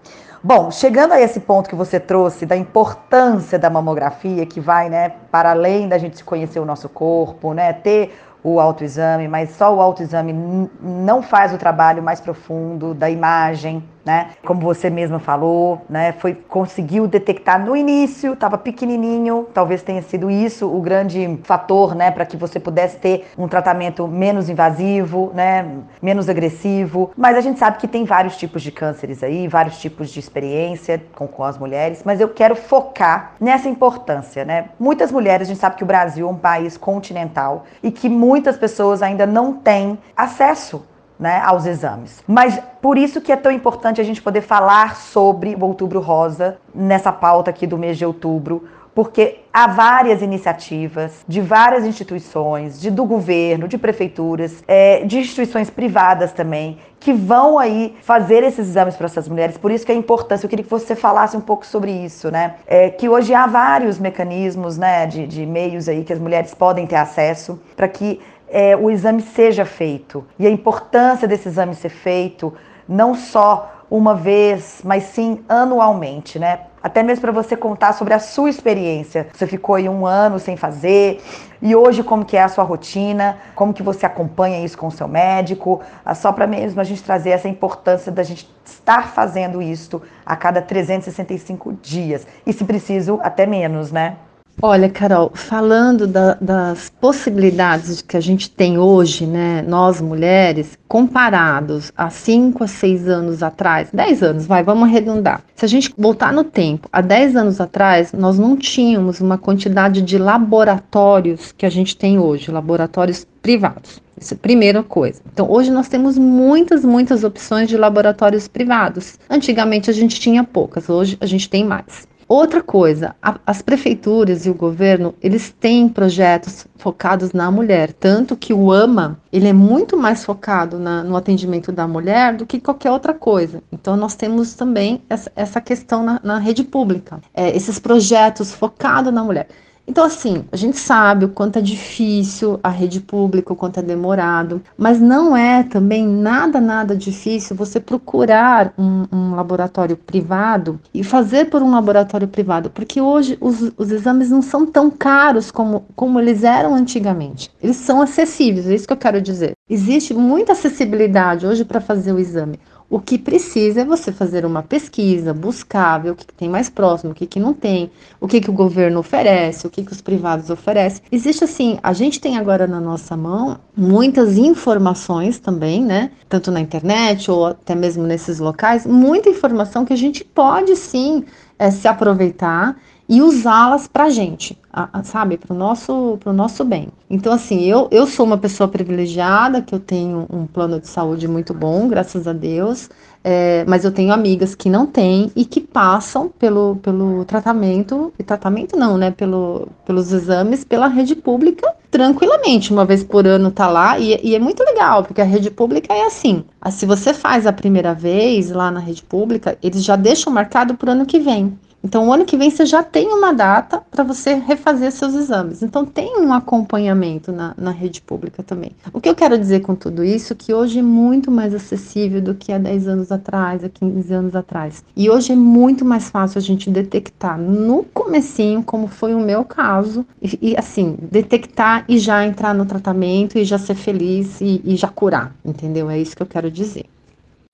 Bom, 0.47 0.71
chegando 0.71 1.11
a 1.11 1.19
esse 1.19 1.41
ponto 1.41 1.67
que 1.67 1.75
você 1.75 1.99
trouxe 1.99 2.45
da 2.45 2.55
importância 2.55 3.59
da 3.59 3.69
mamografia, 3.69 4.45
que 4.45 4.61
vai, 4.61 4.89
né, 4.89 5.11
para 5.29 5.51
além 5.51 5.89
da 5.89 5.97
gente 5.97 6.23
conhecer 6.23 6.57
o 6.61 6.63
nosso 6.63 6.87
corpo, 6.87 7.53
né, 7.53 7.73
ter 7.73 8.17
o 8.41 8.57
autoexame, 8.57 9.27
mas 9.27 9.49
só 9.49 9.75
o 9.75 9.81
autoexame 9.81 10.31
não 10.79 11.21
faz 11.21 11.53
o 11.53 11.57
trabalho 11.57 12.01
mais 12.01 12.21
profundo 12.21 12.93
da 12.93 13.09
imagem, 13.09 13.83
né? 14.07 14.29
Como 14.45 14.61
você 14.61 14.89
mesma 14.89 15.19
falou, 15.19 15.81
né? 15.89 16.13
Foi 16.13 16.33
conseguiu 16.33 17.07
detectar 17.07 17.63
no 17.63 17.75
início, 17.75 18.31
estava 18.31 18.57
pequenininho, 18.57 19.47
talvez 19.53 19.83
tenha 19.83 20.01
sido 20.01 20.31
isso 20.31 20.65
o 20.65 20.81
grande 20.81 21.37
fator, 21.43 21.93
né, 21.93 22.09
para 22.09 22.25
que 22.25 22.37
você 22.37 22.57
pudesse 22.57 22.97
ter 22.97 23.27
um 23.37 23.49
tratamento 23.49 24.07
menos 24.07 24.49
invasivo, 24.49 25.31
né, 25.35 25.65
menos 26.01 26.29
agressivo. 26.29 27.11
Mas 27.17 27.35
a 27.35 27.41
gente 27.41 27.59
sabe 27.59 27.77
que 27.77 27.87
tem 27.87 28.05
vários 28.05 28.37
tipos 28.37 28.61
de 28.61 28.71
cânceres 28.71 29.21
aí, 29.23 29.47
vários 29.47 29.77
tipos 29.77 30.09
de 30.09 30.19
experiência 30.19 31.03
com, 31.13 31.27
com 31.27 31.43
as 31.43 31.57
mulheres, 31.57 32.01
mas 32.05 32.21
eu 32.21 32.29
quero 32.29 32.55
focar 32.55 33.33
nessa 33.41 33.67
importância, 33.67 34.45
né? 34.45 34.69
Muitas 34.79 35.11
mulheres, 35.11 35.47
a 35.47 35.51
gente 35.51 35.59
sabe 35.59 35.75
que 35.75 35.83
o 35.83 35.87
Brasil 35.87 36.25
é 36.27 36.31
um 36.31 36.37
país 36.37 36.77
continental 36.77 37.65
e 37.83 37.91
que 37.91 38.07
muitas 38.07 38.55
pessoas 38.55 39.01
ainda 39.01 39.25
não 39.25 39.51
têm 39.51 39.99
acesso 40.15 40.85
né, 41.19 41.41
aos 41.43 41.65
exames. 41.65 42.23
Mas 42.27 42.59
por 42.81 42.97
isso 42.97 43.21
que 43.21 43.31
é 43.31 43.35
tão 43.35 43.51
importante 43.51 43.99
a 43.99 44.03
gente 44.03 44.21
poder 44.21 44.41
falar 44.41 44.95
sobre 44.95 45.55
o 45.55 45.65
Outubro 45.65 45.99
Rosa 45.99 46.57
nessa 46.73 47.11
pauta 47.11 47.49
aqui 47.49 47.65
do 47.65 47.77
mês 47.77 47.97
de 47.97 48.05
outubro, 48.05 48.67
porque 48.97 49.41
há 49.53 49.67
várias 49.67 50.23
iniciativas 50.23 51.23
de 51.27 51.39
várias 51.39 51.85
instituições, 51.85 52.81
de, 52.81 52.89
do 52.89 53.05
governo, 53.05 53.67
de 53.67 53.77
prefeituras, 53.77 54.63
é, 54.67 55.05
de 55.05 55.19
instituições 55.19 55.69
privadas 55.69 56.31
também, 56.31 56.79
que 56.99 57.13
vão 57.13 57.59
aí 57.59 57.95
fazer 58.01 58.41
esses 58.41 58.69
exames 58.69 58.95
para 58.95 59.05
essas 59.05 59.29
mulheres. 59.29 59.55
Por 59.55 59.69
isso 59.69 59.85
que 59.85 59.91
é 59.91 59.95
importante, 59.95 60.43
eu 60.43 60.49
queria 60.49 60.63
que 60.63 60.71
você 60.71 60.95
falasse 60.95 61.37
um 61.37 61.41
pouco 61.41 61.63
sobre 61.63 61.91
isso, 61.91 62.31
né? 62.31 62.55
É, 62.65 62.89
que 62.89 63.07
hoje 63.07 63.35
há 63.35 63.45
vários 63.45 63.99
mecanismos, 63.99 64.79
né, 64.79 65.05
de, 65.05 65.27
de 65.27 65.45
meios 65.45 65.87
aí 65.87 66.03
que 66.03 66.11
as 66.11 66.17
mulheres 66.17 66.55
podem 66.55 66.87
ter 66.87 66.95
acesso 66.95 67.61
para 67.75 67.87
que 67.87 68.19
é, 68.49 68.75
o 68.75 68.89
exame 68.89 69.21
seja 69.21 69.65
feito. 69.65 70.25
E 70.37 70.47
a 70.47 70.49
importância 70.49 71.27
desse 71.27 71.47
exame 71.47 71.75
ser 71.75 71.89
feito, 71.89 72.53
não 72.87 73.15
só 73.15 73.73
uma 73.89 74.13
vez, 74.13 74.81
mas 74.83 75.03
sim 75.03 75.43
anualmente, 75.47 76.37
né? 76.37 76.61
Até 76.83 77.01
mesmo 77.03 77.21
para 77.21 77.31
você 77.31 77.55
contar 77.55 77.93
sobre 77.93 78.13
a 78.13 78.19
sua 78.19 78.49
experiência. 78.49 79.27
Você 79.33 79.47
ficou 79.47 79.75
aí 79.75 79.89
um 79.89 80.05
ano 80.05 80.39
sem 80.39 80.55
fazer, 80.55 81.21
e 81.61 81.75
hoje 81.75 82.03
como 82.03 82.23
que 82.23 82.37
é 82.37 82.43
a 82.43 82.49
sua 82.49 82.63
rotina, 82.63 83.37
como 83.55 83.73
que 83.73 83.81
você 83.81 84.05
acompanha 84.05 84.63
isso 84.63 84.77
com 84.77 84.87
o 84.87 84.91
seu 84.91 85.07
médico, 85.07 85.81
ah, 86.05 86.13
só 86.13 86.31
para 86.31 86.45
mesmo 86.45 86.79
a 86.79 86.83
gente 86.83 87.03
trazer 87.03 87.31
essa 87.31 87.47
importância 87.47 88.11
da 88.11 88.23
gente 88.23 88.49
estar 88.63 89.09
fazendo 89.09 89.61
isso 89.61 90.01
a 90.25 90.35
cada 90.35 90.61
365 90.61 91.73
dias. 91.81 92.27
E 92.45 92.53
se 92.53 92.63
preciso, 92.63 93.19
até 93.23 93.45
menos, 93.45 93.91
né? 93.91 94.17
Olha, 94.59 94.89
Carol, 94.89 95.31
falando 95.35 96.07
da, 96.07 96.33
das 96.41 96.89
possibilidades 96.99 98.01
que 98.01 98.17
a 98.17 98.19
gente 98.19 98.49
tem 98.49 98.79
hoje, 98.79 99.27
né, 99.27 99.61
nós 99.61 100.01
mulheres, 100.01 100.75
comparados 100.87 101.91
a 101.95 102.09
5 102.09 102.63
a 102.63 102.67
6 102.67 103.07
anos 103.07 103.43
atrás, 103.43 103.89
10 103.93 104.23
anos, 104.23 104.47
vai, 104.47 104.63
vamos 104.63 104.89
arredondar. 104.89 105.43
Se 105.55 105.63
a 105.63 105.67
gente 105.67 105.93
voltar 105.95 106.33
no 106.33 106.43
tempo, 106.43 106.89
há 106.91 107.01
10 107.01 107.35
anos 107.35 107.61
atrás, 107.61 108.11
nós 108.13 108.39
não 108.39 108.57
tínhamos 108.57 109.21
uma 109.21 109.37
quantidade 109.37 110.01
de 110.01 110.17
laboratórios 110.17 111.51
que 111.51 111.65
a 111.65 111.69
gente 111.69 111.95
tem 111.95 112.17
hoje, 112.17 112.49
laboratórios 112.49 113.27
privados. 113.43 114.01
Isso 114.19 114.33
é 114.33 114.37
a 114.37 114.39
primeira 114.39 114.81
coisa. 114.81 115.21
Então, 115.31 115.47
hoje 115.51 115.69
nós 115.69 115.87
temos 115.87 116.17
muitas, 116.17 116.83
muitas 116.83 117.23
opções 117.23 117.69
de 117.69 117.77
laboratórios 117.77 118.47
privados. 118.47 119.19
Antigamente 119.29 119.91
a 119.91 119.93
gente 119.93 120.19
tinha 120.19 120.43
poucas, 120.43 120.89
hoje 120.89 121.15
a 121.21 121.27
gente 121.27 121.47
tem 121.47 121.63
mais. 121.63 122.06
Outra 122.27 122.61
coisa, 122.61 123.15
a, 123.21 123.39
as 123.45 123.61
prefeituras 123.61 124.45
e 124.45 124.49
o 124.49 124.53
governo, 124.53 125.15
eles 125.21 125.49
têm 125.49 125.87
projetos 125.87 126.67
focados 126.75 127.31
na 127.31 127.49
mulher, 127.49 127.93
tanto 127.93 128.35
que 128.35 128.53
o 128.53 128.69
AMA, 128.69 129.17
ele 129.31 129.47
é 129.47 129.53
muito 129.53 129.95
mais 129.95 130.25
focado 130.25 130.77
na, 130.77 131.03
no 131.03 131.15
atendimento 131.15 131.71
da 131.71 131.87
mulher 131.87 132.35
do 132.35 132.45
que 132.45 132.59
qualquer 132.59 132.91
outra 132.91 133.13
coisa. 133.13 133.63
Então, 133.71 133.95
nós 133.95 134.13
temos 134.15 134.55
também 134.55 135.01
essa, 135.09 135.31
essa 135.37 135.61
questão 135.61 136.03
na, 136.03 136.19
na 136.21 136.37
rede 136.37 136.65
pública, 136.65 137.21
é, 137.33 137.55
esses 137.55 137.79
projetos 137.79 138.51
focados 138.51 139.13
na 139.13 139.23
mulher. 139.23 139.47
Então, 139.87 140.03
assim, 140.03 140.43
a 140.51 140.57
gente 140.57 140.77
sabe 140.77 141.23
o 141.23 141.29
quanto 141.29 141.59
é 141.59 141.61
difícil 141.61 142.59
a 142.61 142.67
rede 142.67 142.99
pública, 142.99 143.53
o 143.53 143.55
quanto 143.55 143.79
é 143.79 143.81
demorado, 143.81 144.61
mas 144.77 144.99
não 144.99 145.35
é 145.35 145.63
também 145.63 146.05
nada, 146.05 146.59
nada 146.59 146.93
difícil 146.93 147.55
você 147.55 147.79
procurar 147.79 148.73
um, 148.77 149.05
um 149.09 149.35
laboratório 149.35 149.95
privado 149.95 150.77
e 150.93 151.05
fazer 151.05 151.45
por 151.45 151.61
um 151.61 151.71
laboratório 151.71 152.27
privado, 152.27 152.69
porque 152.69 152.99
hoje 152.99 153.37
os, 153.39 153.71
os 153.77 153.89
exames 153.89 154.29
não 154.29 154.41
são 154.41 154.65
tão 154.65 154.91
caros 154.91 155.49
como, 155.51 155.85
como 155.95 156.19
eles 156.19 156.43
eram 156.43 156.75
antigamente. 156.75 157.49
Eles 157.63 157.77
são 157.77 158.01
acessíveis, 158.01 158.67
é 158.67 158.75
isso 158.75 158.87
que 158.87 158.93
eu 158.93 158.97
quero 158.97 159.21
dizer. 159.21 159.53
Existe 159.69 160.13
muita 160.13 160.51
acessibilidade 160.51 161.47
hoje 161.47 161.63
para 161.63 161.79
fazer 161.79 162.11
o 162.11 162.19
exame. 162.19 162.59
O 162.89 163.01
que 163.01 163.17
precisa 163.17 163.81
é 163.81 163.85
você 163.85 164.13
fazer 164.13 164.45
uma 164.45 164.63
pesquisa, 164.63 165.33
buscar, 165.33 165.97
ver 165.97 166.11
o 166.11 166.15
que, 166.15 166.25
tem 166.25 166.47
mais 166.47 166.69
próximo, 166.69 167.11
o 167.11 167.13
que, 167.13 167.25
que 167.25 167.37
não 167.37 167.53
tem, 167.53 167.91
o 168.19 168.27
que, 168.29 168.39
que 168.39 168.49
o 168.49 168.53
governo 168.53 168.99
oferece, 168.99 169.67
o 169.67 169.69
que, 169.69 169.83
que 169.83 169.91
os 169.91 169.99
privados 169.99 170.49
oferecem. 170.49 171.03
Existe 171.11 171.43
assim, 171.43 171.77
a 171.83 171.91
gente 171.91 172.21
tem 172.21 172.37
agora 172.37 172.65
na 172.65 172.79
nossa 172.79 173.17
mão 173.17 173.59
muitas 173.75 174.37
informações 174.37 175.37
também, 175.37 175.83
né? 175.83 176.11
Tanto 176.29 176.49
na 176.49 176.61
internet 176.61 177.29
ou 177.29 177.47
até 177.47 177.75
mesmo 177.75 178.03
nesses 178.03 178.39
locais, 178.39 178.85
muita 178.85 179.29
informação 179.29 179.83
que 179.83 179.91
a 179.91 179.97
gente 179.97 180.23
pode 180.23 180.73
sim 180.77 181.25
é, 181.59 181.69
se 181.69 181.89
aproveitar 181.89 182.77
e 183.09 183.21
usá-las 183.21 183.87
para 183.87 184.09
gente, 184.09 184.57
sabe, 185.03 185.37
para 185.37 185.53
o 185.53 185.57
nosso, 185.57 186.19
nosso 186.25 186.65
bem. 186.65 186.89
Então, 187.09 187.31
assim, 187.31 187.63
eu, 187.63 187.87
eu 187.89 188.05
sou 188.05 188.25
uma 188.25 188.37
pessoa 188.37 188.67
privilegiada, 188.67 189.61
que 189.61 189.73
eu 189.73 189.79
tenho 189.79 190.27
um 190.29 190.45
plano 190.45 190.79
de 190.79 190.87
saúde 190.87 191.27
muito 191.27 191.53
bom, 191.53 191.87
graças 191.87 192.27
a 192.27 192.33
Deus, 192.33 192.89
é, 193.23 193.63
mas 193.65 193.85
eu 193.85 193.91
tenho 193.91 194.11
amigas 194.11 194.55
que 194.55 194.69
não 194.69 194.85
têm 194.85 195.31
e 195.35 195.45
que 195.45 195.61
passam 195.61 196.29
pelo, 196.29 196.77
pelo 196.77 197.23
tratamento, 197.25 198.13
e 198.19 198.23
tratamento 198.23 198.75
não, 198.75 198.97
né, 198.97 199.11
pelo, 199.11 199.69
pelos 199.85 200.11
exames 200.11 200.63
pela 200.63 200.87
rede 200.87 201.15
pública 201.15 201.73
tranquilamente, 201.89 202.71
uma 202.73 202.85
vez 202.85 203.03
por 203.03 203.25
ano 203.25 203.49
tá 203.49 203.67
lá, 203.67 203.97
e, 203.97 204.19
e 204.21 204.35
é 204.35 204.39
muito 204.39 204.61
legal, 204.63 205.03
porque 205.03 205.21
a 205.21 205.25
rede 205.25 205.49
pública 205.49 205.93
é 205.93 206.05
assim, 206.05 206.43
se 206.69 206.85
você 206.85 207.13
faz 207.13 207.47
a 207.47 207.53
primeira 207.53 207.93
vez 207.93 208.51
lá 208.51 208.69
na 208.69 208.81
rede 208.81 209.01
pública, 209.01 209.57
eles 209.63 209.83
já 209.83 209.95
deixam 209.95 210.31
marcado 210.31 210.75
para 210.75 210.89
o 210.89 210.91
ano 210.91 211.05
que 211.05 211.19
vem. 211.19 211.57
Então, 211.87 212.05
o 212.05 212.11
ano 212.11 212.25
que 212.25 212.35
vem 212.35 212.51
você 212.51 212.65
já 212.65 212.83
tem 212.83 213.07
uma 213.13 213.33
data 213.33 213.81
para 213.89 214.03
você 214.03 214.33
refazer 214.33 214.91
seus 214.91 215.13
exames. 215.13 215.63
Então, 215.63 215.85
tem 215.85 216.17
um 216.19 216.33
acompanhamento 216.33 217.31
na, 217.31 217.53
na 217.57 217.71
rede 217.71 218.01
pública 218.01 218.43
também. 218.43 218.73
O 218.91 218.99
que 218.99 219.07
eu 219.07 219.15
quero 219.15 219.37
dizer 219.37 219.61
com 219.61 219.73
tudo 219.73 220.03
isso 220.03 220.33
é 220.33 220.35
que 220.35 220.53
hoje 220.53 220.79
é 220.79 220.81
muito 220.81 221.31
mais 221.31 221.55
acessível 221.55 222.21
do 222.21 222.35
que 222.35 222.51
há 222.51 222.57
10 222.57 222.89
anos 222.89 223.09
atrás, 223.09 223.63
há 223.63 223.69
15 223.69 224.13
anos 224.13 224.35
atrás. 224.35 224.83
E 224.97 225.09
hoje 225.09 225.31
é 225.31 225.35
muito 225.37 225.85
mais 225.85 226.09
fácil 226.09 226.39
a 226.39 226.41
gente 226.41 226.69
detectar 226.69 227.39
no 227.39 227.85
comecinho, 227.93 228.61
como 228.61 228.87
foi 228.87 229.15
o 229.15 229.19
meu 229.21 229.45
caso, 229.45 230.05
e, 230.21 230.37
e 230.41 230.57
assim, 230.57 230.97
detectar 231.01 231.85
e 231.87 231.99
já 231.99 232.25
entrar 232.25 232.53
no 232.53 232.65
tratamento 232.65 233.37
e 233.37 233.45
já 233.45 233.57
ser 233.57 233.75
feliz 233.75 234.41
e, 234.41 234.61
e 234.65 234.75
já 234.75 234.89
curar, 234.89 235.33
entendeu? 235.45 235.89
É 235.89 235.97
isso 235.97 236.17
que 236.17 236.21
eu 236.21 236.27
quero 236.27 236.51
dizer. 236.51 236.85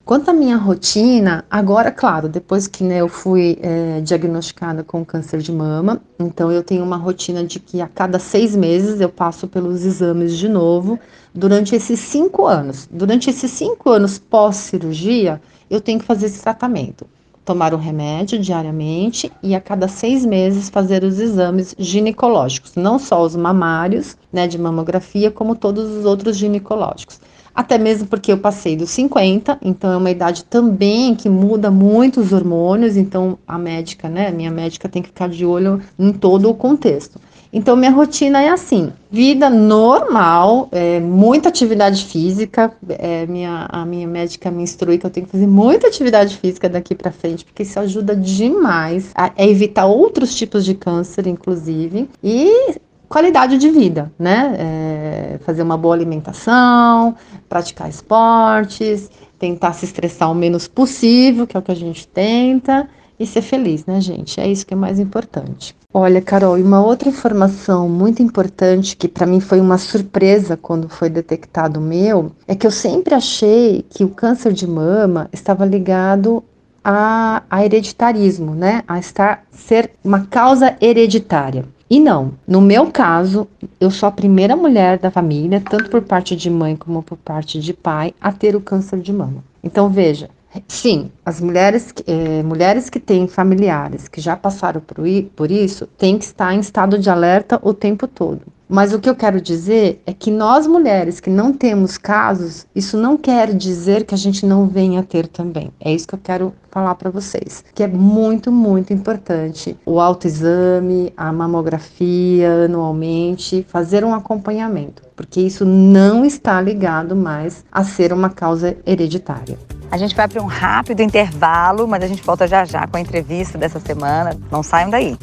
Quanto 0.04 0.30
à 0.30 0.34
minha 0.34 0.58
rotina, 0.58 1.46
agora, 1.50 1.90
claro, 1.90 2.28
depois 2.28 2.66
que 2.66 2.84
né, 2.84 2.98
eu 3.00 3.08
fui 3.08 3.58
é, 3.62 4.02
diagnosticada 4.02 4.84
com 4.84 5.02
câncer 5.02 5.38
de 5.38 5.50
mama, 5.50 5.98
então 6.18 6.52
eu 6.52 6.62
tenho 6.62 6.84
uma 6.84 6.98
rotina 6.98 7.42
de 7.42 7.58
que 7.58 7.80
a 7.80 7.88
cada 7.88 8.18
seis 8.18 8.54
meses 8.54 9.00
eu 9.00 9.08
passo 9.08 9.48
pelos 9.48 9.82
exames 9.82 10.36
de 10.36 10.46
novo 10.46 11.00
durante 11.34 11.74
esses 11.74 11.98
cinco 12.00 12.44
anos. 12.44 12.86
Durante 12.92 13.30
esses 13.30 13.50
cinco 13.50 13.88
anos 13.88 14.18
pós-cirurgia, 14.18 15.40
eu 15.70 15.80
tenho 15.80 15.98
que 15.98 16.04
fazer 16.04 16.26
esse 16.26 16.42
tratamento. 16.42 17.06
Tomar 17.42 17.72
o 17.72 17.78
remédio 17.78 18.38
diariamente 18.38 19.32
e 19.42 19.54
a 19.54 19.60
cada 19.60 19.88
seis 19.88 20.22
meses 20.26 20.68
fazer 20.68 21.02
os 21.02 21.18
exames 21.18 21.74
ginecológicos, 21.78 22.74
não 22.76 22.98
só 22.98 23.22
os 23.22 23.34
mamários, 23.34 24.18
né, 24.30 24.46
de 24.46 24.58
mamografia, 24.58 25.30
como 25.30 25.56
todos 25.56 25.90
os 25.90 26.04
outros 26.04 26.36
ginecológicos. 26.36 27.18
Até 27.54 27.78
mesmo 27.78 28.06
porque 28.06 28.32
eu 28.32 28.38
passei 28.38 28.76
dos 28.76 28.90
50, 28.90 29.58
então 29.62 29.92
é 29.92 29.96
uma 29.96 30.10
idade 30.10 30.44
também 30.44 31.14
que 31.14 31.28
muda 31.28 31.70
muito 31.70 32.20
os 32.20 32.32
hormônios, 32.32 32.96
então 32.96 33.38
a 33.46 33.56
médica, 33.56 34.08
né, 34.08 34.30
minha 34.30 34.50
médica 34.50 34.88
tem 34.88 35.02
que 35.02 35.08
ficar 35.08 35.28
de 35.28 35.46
olho 35.46 35.80
em 35.98 36.12
todo 36.12 36.50
o 36.50 36.54
contexto. 36.54 37.20
Então, 37.56 37.76
minha 37.76 37.92
rotina 37.92 38.42
é 38.42 38.48
assim: 38.48 38.92
vida 39.08 39.48
normal, 39.48 40.68
é, 40.72 40.98
muita 40.98 41.50
atividade 41.50 42.04
física. 42.04 42.74
É, 42.88 43.24
minha, 43.26 43.68
a 43.70 43.86
minha 43.86 44.08
médica 44.08 44.50
me 44.50 44.64
instrui 44.64 44.98
que 44.98 45.06
eu 45.06 45.10
tenho 45.10 45.26
que 45.26 45.30
fazer 45.30 45.46
muita 45.46 45.86
atividade 45.86 46.36
física 46.36 46.68
daqui 46.68 46.96
para 46.96 47.12
frente, 47.12 47.44
porque 47.44 47.62
isso 47.62 47.78
ajuda 47.78 48.16
demais 48.16 49.12
a, 49.14 49.30
a 49.38 49.46
evitar 49.46 49.86
outros 49.86 50.34
tipos 50.34 50.64
de 50.64 50.74
câncer, 50.74 51.28
inclusive. 51.28 52.08
E 52.24 52.74
qualidade 53.14 53.58
de 53.58 53.70
vida, 53.70 54.12
né? 54.18 54.56
É, 54.58 55.38
fazer 55.44 55.62
uma 55.62 55.76
boa 55.76 55.94
alimentação, 55.94 57.14
praticar 57.48 57.88
esportes, 57.88 59.08
tentar 59.38 59.72
se 59.72 59.84
estressar 59.84 60.32
o 60.32 60.34
menos 60.34 60.66
possível, 60.66 61.46
que 61.46 61.56
é 61.56 61.60
o 61.60 61.62
que 61.62 61.70
a 61.70 61.76
gente 61.76 62.08
tenta, 62.08 62.88
e 63.16 63.24
ser 63.24 63.42
feliz, 63.42 63.86
né, 63.86 64.00
gente? 64.00 64.40
É 64.40 64.48
isso 64.48 64.66
que 64.66 64.74
é 64.74 64.76
mais 64.76 64.98
importante. 64.98 65.76
Olha, 65.92 66.20
Carol, 66.20 66.58
e 66.58 66.62
uma 66.64 66.84
outra 66.84 67.08
informação 67.08 67.88
muito 67.88 68.20
importante 68.20 68.96
que 68.96 69.06
para 69.06 69.26
mim 69.28 69.38
foi 69.38 69.60
uma 69.60 69.78
surpresa 69.78 70.56
quando 70.56 70.88
foi 70.88 71.08
detectado 71.08 71.78
o 71.78 71.82
meu, 71.84 72.32
é 72.48 72.56
que 72.56 72.66
eu 72.66 72.72
sempre 72.72 73.14
achei 73.14 73.86
que 73.88 74.02
o 74.02 74.08
câncer 74.08 74.52
de 74.52 74.66
mama 74.66 75.28
estava 75.32 75.64
ligado 75.64 76.42
a, 76.82 77.44
a 77.48 77.64
hereditarismo, 77.64 78.56
né? 78.56 78.82
A 78.88 78.98
estar 78.98 79.44
ser 79.52 79.92
uma 80.02 80.26
causa 80.26 80.76
hereditária. 80.80 81.64
E 81.88 82.00
não, 82.00 82.32
no 82.46 82.60
meu 82.60 82.90
caso, 82.90 83.46
eu 83.78 83.90
sou 83.90 84.08
a 84.08 84.12
primeira 84.12 84.56
mulher 84.56 84.98
da 84.98 85.10
família, 85.10 85.60
tanto 85.60 85.90
por 85.90 86.02
parte 86.02 86.34
de 86.34 86.48
mãe 86.48 86.74
como 86.74 87.02
por 87.02 87.18
parte 87.18 87.60
de 87.60 87.74
pai, 87.74 88.14
a 88.20 88.32
ter 88.32 88.56
o 88.56 88.60
câncer 88.60 89.00
de 89.00 89.12
mama. 89.12 89.44
Então 89.62 89.88
veja, 89.90 90.30
Sim, 90.68 91.10
as 91.24 91.40
mulheres, 91.40 91.92
eh, 92.06 92.42
mulheres 92.44 92.88
que 92.88 93.00
têm 93.00 93.26
familiares 93.26 94.06
que 94.06 94.20
já 94.20 94.36
passaram 94.36 94.80
por, 94.80 94.96
por 95.34 95.50
isso 95.50 95.86
têm 95.98 96.16
que 96.16 96.24
estar 96.24 96.54
em 96.54 96.60
estado 96.60 96.96
de 96.96 97.10
alerta 97.10 97.58
o 97.62 97.74
tempo 97.74 98.06
todo. 98.06 98.42
Mas 98.68 98.92
o 98.92 98.98
que 98.98 99.08
eu 99.08 99.14
quero 99.14 99.40
dizer 99.40 100.02
é 100.06 100.12
que 100.12 100.30
nós 100.30 100.66
mulheres 100.66 101.20
que 101.20 101.28
não 101.28 101.52
temos 101.52 101.98
casos, 101.98 102.66
isso 102.74 102.96
não 102.96 103.16
quer 103.16 103.52
dizer 103.52 104.04
que 104.04 104.14
a 104.14 104.18
gente 104.18 104.46
não 104.46 104.66
venha 104.66 105.00
a 105.00 105.02
ter 105.02 105.26
também. 105.26 105.70
É 105.78 105.92
isso 105.92 106.08
que 106.08 106.14
eu 106.14 106.20
quero 106.22 106.54
falar 106.70 106.94
para 106.94 107.10
vocês, 107.10 107.64
que 107.74 107.82
é 107.82 107.86
muito, 107.86 108.50
muito 108.50 108.92
importante 108.92 109.76
o 109.84 110.00
autoexame, 110.00 111.12
a 111.16 111.32
mamografia 111.32 112.64
anualmente, 112.64 113.64
fazer 113.68 114.04
um 114.04 114.14
acompanhamento, 114.14 115.02
porque 115.14 115.40
isso 115.40 115.64
não 115.64 116.24
está 116.24 116.60
ligado 116.60 117.14
mais 117.14 117.64
a 117.70 117.84
ser 117.84 118.12
uma 118.12 118.30
causa 118.30 118.76
hereditária. 118.84 119.58
A 119.90 119.96
gente 119.96 120.16
vai 120.16 120.26
para 120.26 120.42
um 120.42 120.46
rápido 120.46 121.00
intervalo, 121.00 121.86
mas 121.86 122.02
a 122.02 122.08
gente 122.08 122.22
volta 122.24 122.48
já 122.48 122.64
já 122.64 122.86
com 122.86 122.96
a 122.96 123.00
entrevista 123.00 123.56
dessa 123.56 123.78
semana. 123.78 124.36
Não 124.50 124.60
saiam 124.60 124.90
daí. 124.90 125.16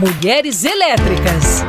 Mulheres 0.00 0.64
Elétricas. 0.64 1.62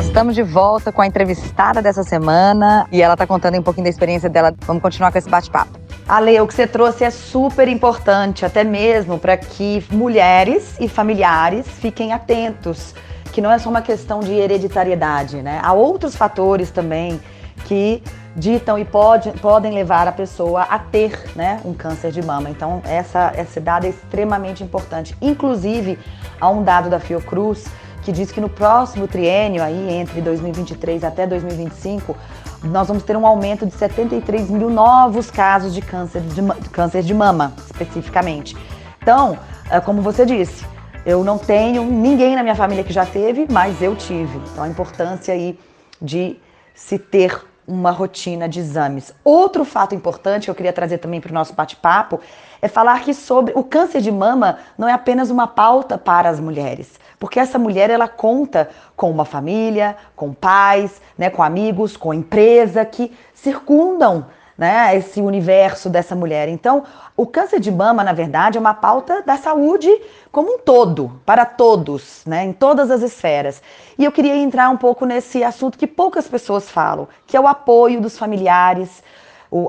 Estamos 0.00 0.36
de 0.36 0.44
volta 0.44 0.92
com 0.92 1.02
a 1.02 1.06
entrevistada 1.08 1.82
dessa 1.82 2.04
semana 2.04 2.86
e 2.92 3.02
ela 3.02 3.14
está 3.14 3.26
contando 3.26 3.58
um 3.58 3.62
pouquinho 3.64 3.82
da 3.82 3.90
experiência 3.90 4.30
dela. 4.30 4.54
Vamos 4.60 4.80
continuar 4.80 5.10
com 5.10 5.18
esse 5.18 5.28
bate-papo. 5.28 5.76
Ale, 6.06 6.40
o 6.40 6.46
que 6.46 6.54
você 6.54 6.68
trouxe 6.68 7.02
é 7.02 7.10
super 7.10 7.66
importante, 7.66 8.46
até 8.46 8.62
mesmo 8.62 9.18
para 9.18 9.36
que 9.36 9.84
mulheres 9.90 10.76
e 10.78 10.86
familiares 10.86 11.66
fiquem 11.66 12.12
atentos 12.12 12.94
que 13.32 13.40
não 13.40 13.50
é 13.50 13.58
só 13.58 13.68
uma 13.68 13.82
questão 13.82 14.20
de 14.20 14.34
hereditariedade, 14.34 15.42
né? 15.42 15.58
Há 15.64 15.72
outros 15.72 16.14
fatores 16.14 16.70
também 16.70 17.20
que 17.64 18.00
ditam 18.36 18.78
e 18.78 18.84
pode, 18.84 19.30
podem 19.32 19.72
levar 19.72 20.06
a 20.06 20.12
pessoa 20.12 20.62
a 20.62 20.78
ter 20.78 21.18
né, 21.34 21.60
um 21.64 21.72
câncer 21.72 22.12
de 22.12 22.22
mama. 22.22 22.50
Então, 22.50 22.82
essa, 22.84 23.32
esse 23.36 23.58
dado 23.58 23.86
é 23.86 23.88
extremamente 23.88 24.62
importante. 24.62 25.16
Inclusive, 25.22 25.98
há 26.38 26.50
um 26.50 26.62
dado 26.62 26.90
da 26.90 27.00
Fiocruz 27.00 27.64
que 28.02 28.12
diz 28.12 28.30
que 28.30 28.40
no 28.40 28.48
próximo 28.48 29.08
triênio, 29.08 29.62
aí, 29.62 29.94
entre 29.94 30.20
2023 30.20 31.02
até 31.02 31.26
2025, 31.26 32.14
nós 32.62 32.86
vamos 32.86 33.02
ter 33.02 33.16
um 33.16 33.26
aumento 33.26 33.66
de 33.66 33.74
73 33.74 34.50
mil 34.50 34.70
novos 34.70 35.30
casos 35.30 35.74
de 35.74 35.80
câncer 35.80 36.20
de, 36.20 36.70
câncer 36.70 37.02
de 37.02 37.14
mama, 37.14 37.54
especificamente. 37.66 38.56
Então, 39.02 39.38
é 39.70 39.80
como 39.80 40.02
você 40.02 40.24
disse, 40.24 40.64
eu 41.04 41.24
não 41.24 41.38
tenho 41.38 41.84
ninguém 41.84 42.36
na 42.36 42.42
minha 42.42 42.54
família 42.54 42.84
que 42.84 42.92
já 42.92 43.06
teve, 43.06 43.46
mas 43.50 43.80
eu 43.80 43.96
tive. 43.96 44.38
Então 44.52 44.64
a 44.64 44.68
importância 44.68 45.32
aí 45.32 45.58
de 46.00 46.36
se 46.74 46.98
ter 46.98 47.44
uma 47.66 47.90
rotina 47.90 48.48
de 48.48 48.60
exames. 48.60 49.12
Outro 49.24 49.64
fato 49.64 49.94
importante 49.94 50.44
que 50.44 50.50
eu 50.50 50.54
queria 50.54 50.72
trazer 50.72 50.98
também 50.98 51.20
para 51.20 51.30
o 51.30 51.34
nosso 51.34 51.52
bate-papo 51.52 52.20
é 52.62 52.68
falar 52.68 53.00
que 53.02 53.12
sobre 53.12 53.52
o 53.56 53.64
câncer 53.64 54.00
de 54.00 54.12
mama 54.12 54.58
não 54.78 54.88
é 54.88 54.92
apenas 54.92 55.30
uma 55.30 55.46
pauta 55.46 55.98
para 55.98 56.28
as 56.28 56.38
mulheres, 56.38 56.98
porque 57.18 57.40
essa 57.40 57.58
mulher 57.58 57.90
ela 57.90 58.08
conta 58.08 58.70
com 58.94 59.10
uma 59.10 59.24
família, 59.24 59.96
com 60.14 60.32
pais, 60.32 61.00
né, 61.18 61.28
com 61.28 61.42
amigos, 61.42 61.96
com 61.96 62.14
empresa 62.14 62.84
que 62.84 63.12
circundam 63.34 64.26
né, 64.56 64.96
esse 64.96 65.20
universo 65.20 65.90
dessa 65.90 66.14
mulher. 66.14 66.48
Então, 66.48 66.84
o 67.16 67.26
câncer 67.26 67.60
de 67.60 67.70
mama, 67.70 68.02
na 68.02 68.12
verdade, 68.12 68.56
é 68.56 68.60
uma 68.60 68.74
pauta 68.74 69.22
da 69.22 69.36
saúde 69.36 69.90
como 70.32 70.54
um 70.54 70.58
todo, 70.58 71.20
para 71.26 71.44
todos, 71.44 72.22
né, 72.26 72.44
em 72.44 72.52
todas 72.52 72.90
as 72.90 73.02
esferas. 73.02 73.62
E 73.98 74.04
eu 74.04 74.12
queria 74.12 74.36
entrar 74.36 74.70
um 74.70 74.76
pouco 74.76 75.04
nesse 75.04 75.44
assunto 75.44 75.78
que 75.78 75.86
poucas 75.86 76.26
pessoas 76.26 76.70
falam, 76.70 77.08
que 77.26 77.36
é 77.36 77.40
o 77.40 77.46
apoio 77.46 78.00
dos 78.00 78.18
familiares, 78.18 79.02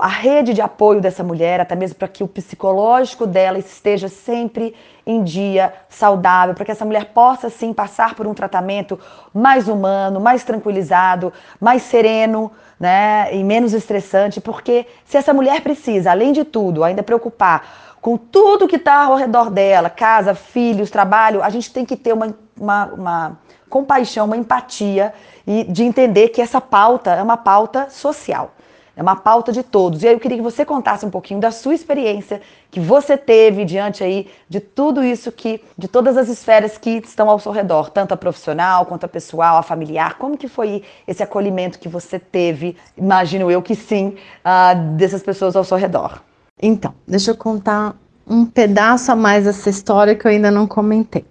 a 0.02 0.08
rede 0.08 0.54
de 0.54 0.62
apoio 0.62 1.00
dessa 1.00 1.24
mulher, 1.24 1.60
até 1.60 1.76
mesmo 1.76 1.96
para 1.96 2.08
que 2.08 2.24
o 2.24 2.28
psicológico 2.28 3.26
dela 3.26 3.58
esteja 3.58 4.10
sempre 4.10 4.76
em 5.06 5.24
dia, 5.24 5.74
saudável, 5.88 6.54
para 6.54 6.66
que 6.66 6.72
essa 6.72 6.84
mulher 6.84 7.06
possa 7.14 7.50
sim 7.50 7.72
passar 7.72 8.14
por 8.14 8.28
um 8.28 8.34
tratamento 8.34 9.00
mais 9.34 9.68
humano, 9.68 10.20
mais 10.20 10.44
tranquilizado, 10.44 11.32
mais 11.62 11.84
sereno, 11.84 12.52
né, 12.80 13.34
e 13.34 13.44
menos 13.44 13.74
estressante, 13.74 14.42
porque 14.42 14.86
se 15.06 15.16
essa 15.16 15.34
mulher 15.34 15.62
precisa, 15.62 16.12
além 16.12 16.34
de 16.34 16.44
tudo, 16.44 16.84
ainda 16.84 17.02
preocupar 17.02 17.98
com 18.02 18.18
tudo 18.18 18.68
que 18.68 18.76
está 18.76 19.06
ao 19.06 19.16
redor 19.16 19.50
dela, 19.50 19.90
casa, 19.90 20.36
filhos, 20.36 20.92
trabalho, 20.92 21.44
a 21.44 21.50
gente 21.50 21.72
tem 21.72 21.86
que 21.86 21.96
ter 21.96 22.14
uma, 22.14 22.36
uma, 22.60 22.86
uma 22.86 23.40
compaixão, 23.70 24.26
uma 24.26 24.38
empatia 24.38 25.14
e 25.46 25.64
de 25.64 25.84
entender 25.84 26.30
que 26.30 26.42
essa 26.42 26.62
pauta 26.62 27.14
é 27.14 27.24
uma 27.24 27.38
pauta 27.38 27.90
social. 27.90 28.52
É 28.98 29.02
uma 29.04 29.16
pauta 29.16 29.52
de 29.52 29.62
todos. 29.62 30.02
E 30.02 30.08
aí 30.08 30.14
eu 30.16 30.20
queria 30.20 30.38
que 30.38 30.44
você 30.44 30.66
contasse 30.66 31.06
um 31.06 31.12
pouquinho 31.12 31.40
da 31.40 31.52
sua 31.52 31.76
experiência 31.76 32.42
que 32.72 32.80
você 32.80 33.16
teve 33.16 33.64
diante 33.64 34.04
aí 34.04 34.28
de 34.50 34.60
tudo 34.60 35.04
isso 35.04 35.32
que, 35.32 35.62
de 35.78 35.88
todas 35.88 36.18
as 36.18 36.28
esferas 36.28 36.80
que 36.80 37.02
estão 37.06 37.30
ao 37.30 37.38
seu 37.38 37.52
redor, 37.52 37.92
tanto 37.92 38.16
a 38.16 38.18
profissional 38.18 38.88
quanto 38.88 39.06
a 39.06 39.08
pessoal, 39.08 39.58
a 39.58 39.62
familiar. 39.62 40.18
Como 40.18 40.36
que 40.36 40.48
foi 40.48 40.82
esse 41.08 41.22
acolhimento 41.22 41.78
que 41.78 41.88
você 41.88 42.18
teve? 42.18 42.76
Imagino 42.98 43.52
eu 43.52 43.62
que 43.62 43.76
sim, 43.76 44.16
uh, 44.44 44.96
dessas 44.98 45.22
pessoas 45.22 45.56
ao 45.56 45.64
seu 45.64 45.78
redor. 45.78 46.24
Então, 46.60 46.92
deixa 47.08 47.30
eu 47.30 47.38
contar 47.38 47.96
um 48.26 48.48
pedaço 48.48 49.12
a 49.12 49.16
mais 49.16 49.46
dessa 49.46 49.70
história 49.70 50.16
que 50.16 50.26
eu 50.26 50.32
ainda 50.32 50.50
não 50.50 50.66
comentei. 50.66 51.24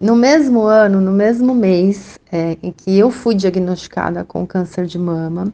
No 0.00 0.16
mesmo 0.16 0.62
ano, 0.62 1.00
no 1.00 1.12
mesmo 1.12 1.54
mês 1.54 2.18
é, 2.32 2.58
em 2.60 2.72
que 2.72 2.98
eu 2.98 3.12
fui 3.12 3.36
diagnosticada 3.36 4.24
com 4.24 4.44
câncer 4.44 4.86
de 4.86 4.98
mama, 4.98 5.52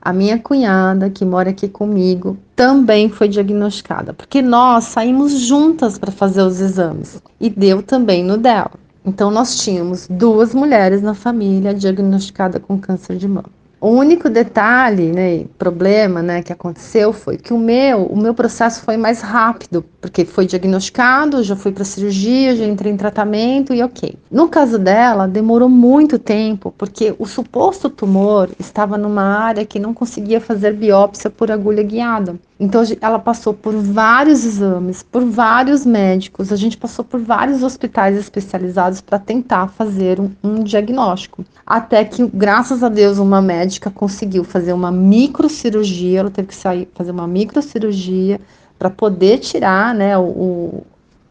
a 0.00 0.12
minha 0.12 0.38
cunhada, 0.38 1.10
que 1.10 1.24
mora 1.24 1.50
aqui 1.50 1.68
comigo, 1.68 2.38
também 2.56 3.08
foi 3.10 3.28
diagnosticada, 3.28 4.12
porque 4.12 4.40
nós 4.40 4.84
saímos 4.84 5.32
juntas 5.32 5.98
para 5.98 6.10
fazer 6.10 6.42
os 6.42 6.60
exames 6.60 7.22
e 7.40 7.50
deu 7.50 7.82
também 7.82 8.24
no 8.24 8.36
dela. 8.36 8.72
Então, 9.04 9.30
nós 9.30 9.58
tínhamos 9.58 10.06
duas 10.08 10.54
mulheres 10.54 11.00
na 11.02 11.14
família 11.14 11.74
diagnosticadas 11.74 12.62
com 12.62 12.78
câncer 12.78 13.16
de 13.16 13.26
mama. 13.26 13.59
O 13.82 13.88
único 13.88 14.28
detalhe, 14.28 15.10
né, 15.10 15.46
problema, 15.56 16.22
né, 16.22 16.42
que 16.42 16.52
aconteceu 16.52 17.14
foi 17.14 17.38
que 17.38 17.54
o 17.54 17.58
meu, 17.58 18.04
o 18.04 18.16
meu 18.20 18.34
processo 18.34 18.82
foi 18.82 18.98
mais 18.98 19.22
rápido, 19.22 19.82
porque 20.02 20.26
foi 20.26 20.44
diagnosticado, 20.44 21.42
já 21.42 21.56
fui 21.56 21.72
para 21.72 21.82
cirurgia, 21.82 22.54
já 22.54 22.66
entrei 22.66 22.92
em 22.92 22.96
tratamento 22.98 23.72
e 23.72 23.82
ok. 23.82 24.18
No 24.30 24.50
caso 24.50 24.78
dela, 24.78 25.26
demorou 25.26 25.70
muito 25.70 26.18
tempo, 26.18 26.74
porque 26.76 27.14
o 27.18 27.24
suposto 27.24 27.88
tumor 27.88 28.50
estava 28.58 28.98
numa 28.98 29.22
área 29.22 29.64
que 29.64 29.78
não 29.78 29.94
conseguia 29.94 30.42
fazer 30.42 30.74
biópsia 30.74 31.30
por 31.30 31.50
agulha 31.50 31.82
guiada. 31.82 32.38
Então 32.60 32.82
ela 33.00 33.18
passou 33.18 33.54
por 33.54 33.74
vários 33.74 34.44
exames, 34.44 35.02
por 35.02 35.24
vários 35.24 35.86
médicos, 35.86 36.52
a 36.52 36.56
gente 36.56 36.76
passou 36.76 37.02
por 37.02 37.18
vários 37.18 37.62
hospitais 37.62 38.18
especializados 38.18 39.00
para 39.00 39.18
tentar 39.18 39.68
fazer 39.68 40.20
um, 40.20 40.30
um, 40.44 40.62
diagnóstico. 40.62 41.42
Até 41.64 42.04
que, 42.04 42.26
graças 42.26 42.82
a 42.84 42.90
Deus, 42.90 43.16
uma 43.16 43.40
médica 43.40 43.90
conseguiu 43.90 44.44
fazer 44.44 44.74
uma 44.74 44.92
microcirurgia, 44.92 46.20
ela 46.20 46.30
teve 46.30 46.48
que 46.48 46.54
sair 46.54 46.86
fazer 46.94 47.12
uma 47.12 47.26
microcirurgia 47.26 48.38
para 48.78 48.90
poder 48.90 49.38
tirar 49.38 49.94
né, 49.94 50.18
o, 50.18 50.84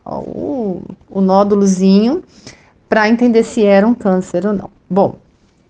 o, 0.04 0.82
o 1.12 1.22
nódulozinho 1.22 2.24
para 2.90 3.08
entender 3.08 3.44
se 3.44 3.64
era 3.64 3.88
um 3.88 3.94
câncer 3.94 4.48
ou 4.48 4.54
não. 4.54 4.72
Bom, 4.90 5.18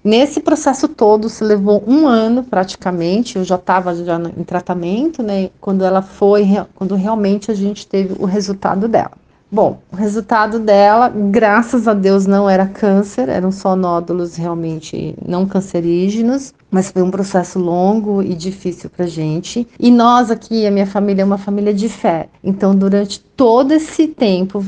nesse 0.04 0.40
processo 0.40 0.88
todo 0.88 1.30
se 1.30 1.44
levou 1.44 1.84
um 1.88 2.08
ano 2.08 2.44
praticamente. 2.44 3.38
Eu 3.38 3.44
já 3.44 3.56
estava 3.56 3.96
já 3.96 4.18
em 4.18 4.44
tratamento, 4.44 5.22
né? 5.24 5.50
Quando 5.60 5.84
ela 5.84 6.02
foi, 6.02 6.46
quando 6.76 6.96
realmente 6.96 7.52
a 7.52 7.54
gente 7.54 7.88
teve 7.88 8.16
o 8.20 8.26
resultado 8.26 8.88
dela. 8.88 9.12
Bom, 9.52 9.80
o 9.92 9.96
resultado 9.96 10.60
dela, 10.60 11.10
graças 11.10 11.88
a 11.88 11.96
Deus, 11.96 12.28
não 12.28 12.48
era 12.48 12.68
câncer, 12.68 13.28
eram 13.28 13.52
só 13.52 13.76
nódulos 13.76 14.36
realmente 14.36 15.16
não 15.28 15.48
cancerígenos, 15.48 16.54
mas 16.70 16.92
foi 16.92 17.02
um 17.02 17.10
processo 17.10 17.58
longo 17.58 18.22
e 18.22 18.36
difícil 18.36 18.92
para 18.92 19.08
gente. 19.08 19.68
E 19.80 19.90
nós 19.90 20.30
aqui, 20.30 20.68
a 20.68 20.72
minha 20.72 20.86
família 20.86 21.24
é 21.24 21.26
uma 21.26 21.40
família 21.40 21.74
de 21.74 21.90
fé, 21.90 22.30
então 22.44 22.76
durante 22.76 23.20
todo 23.20 23.72
esse 23.72 24.08
tempo, 24.08 24.64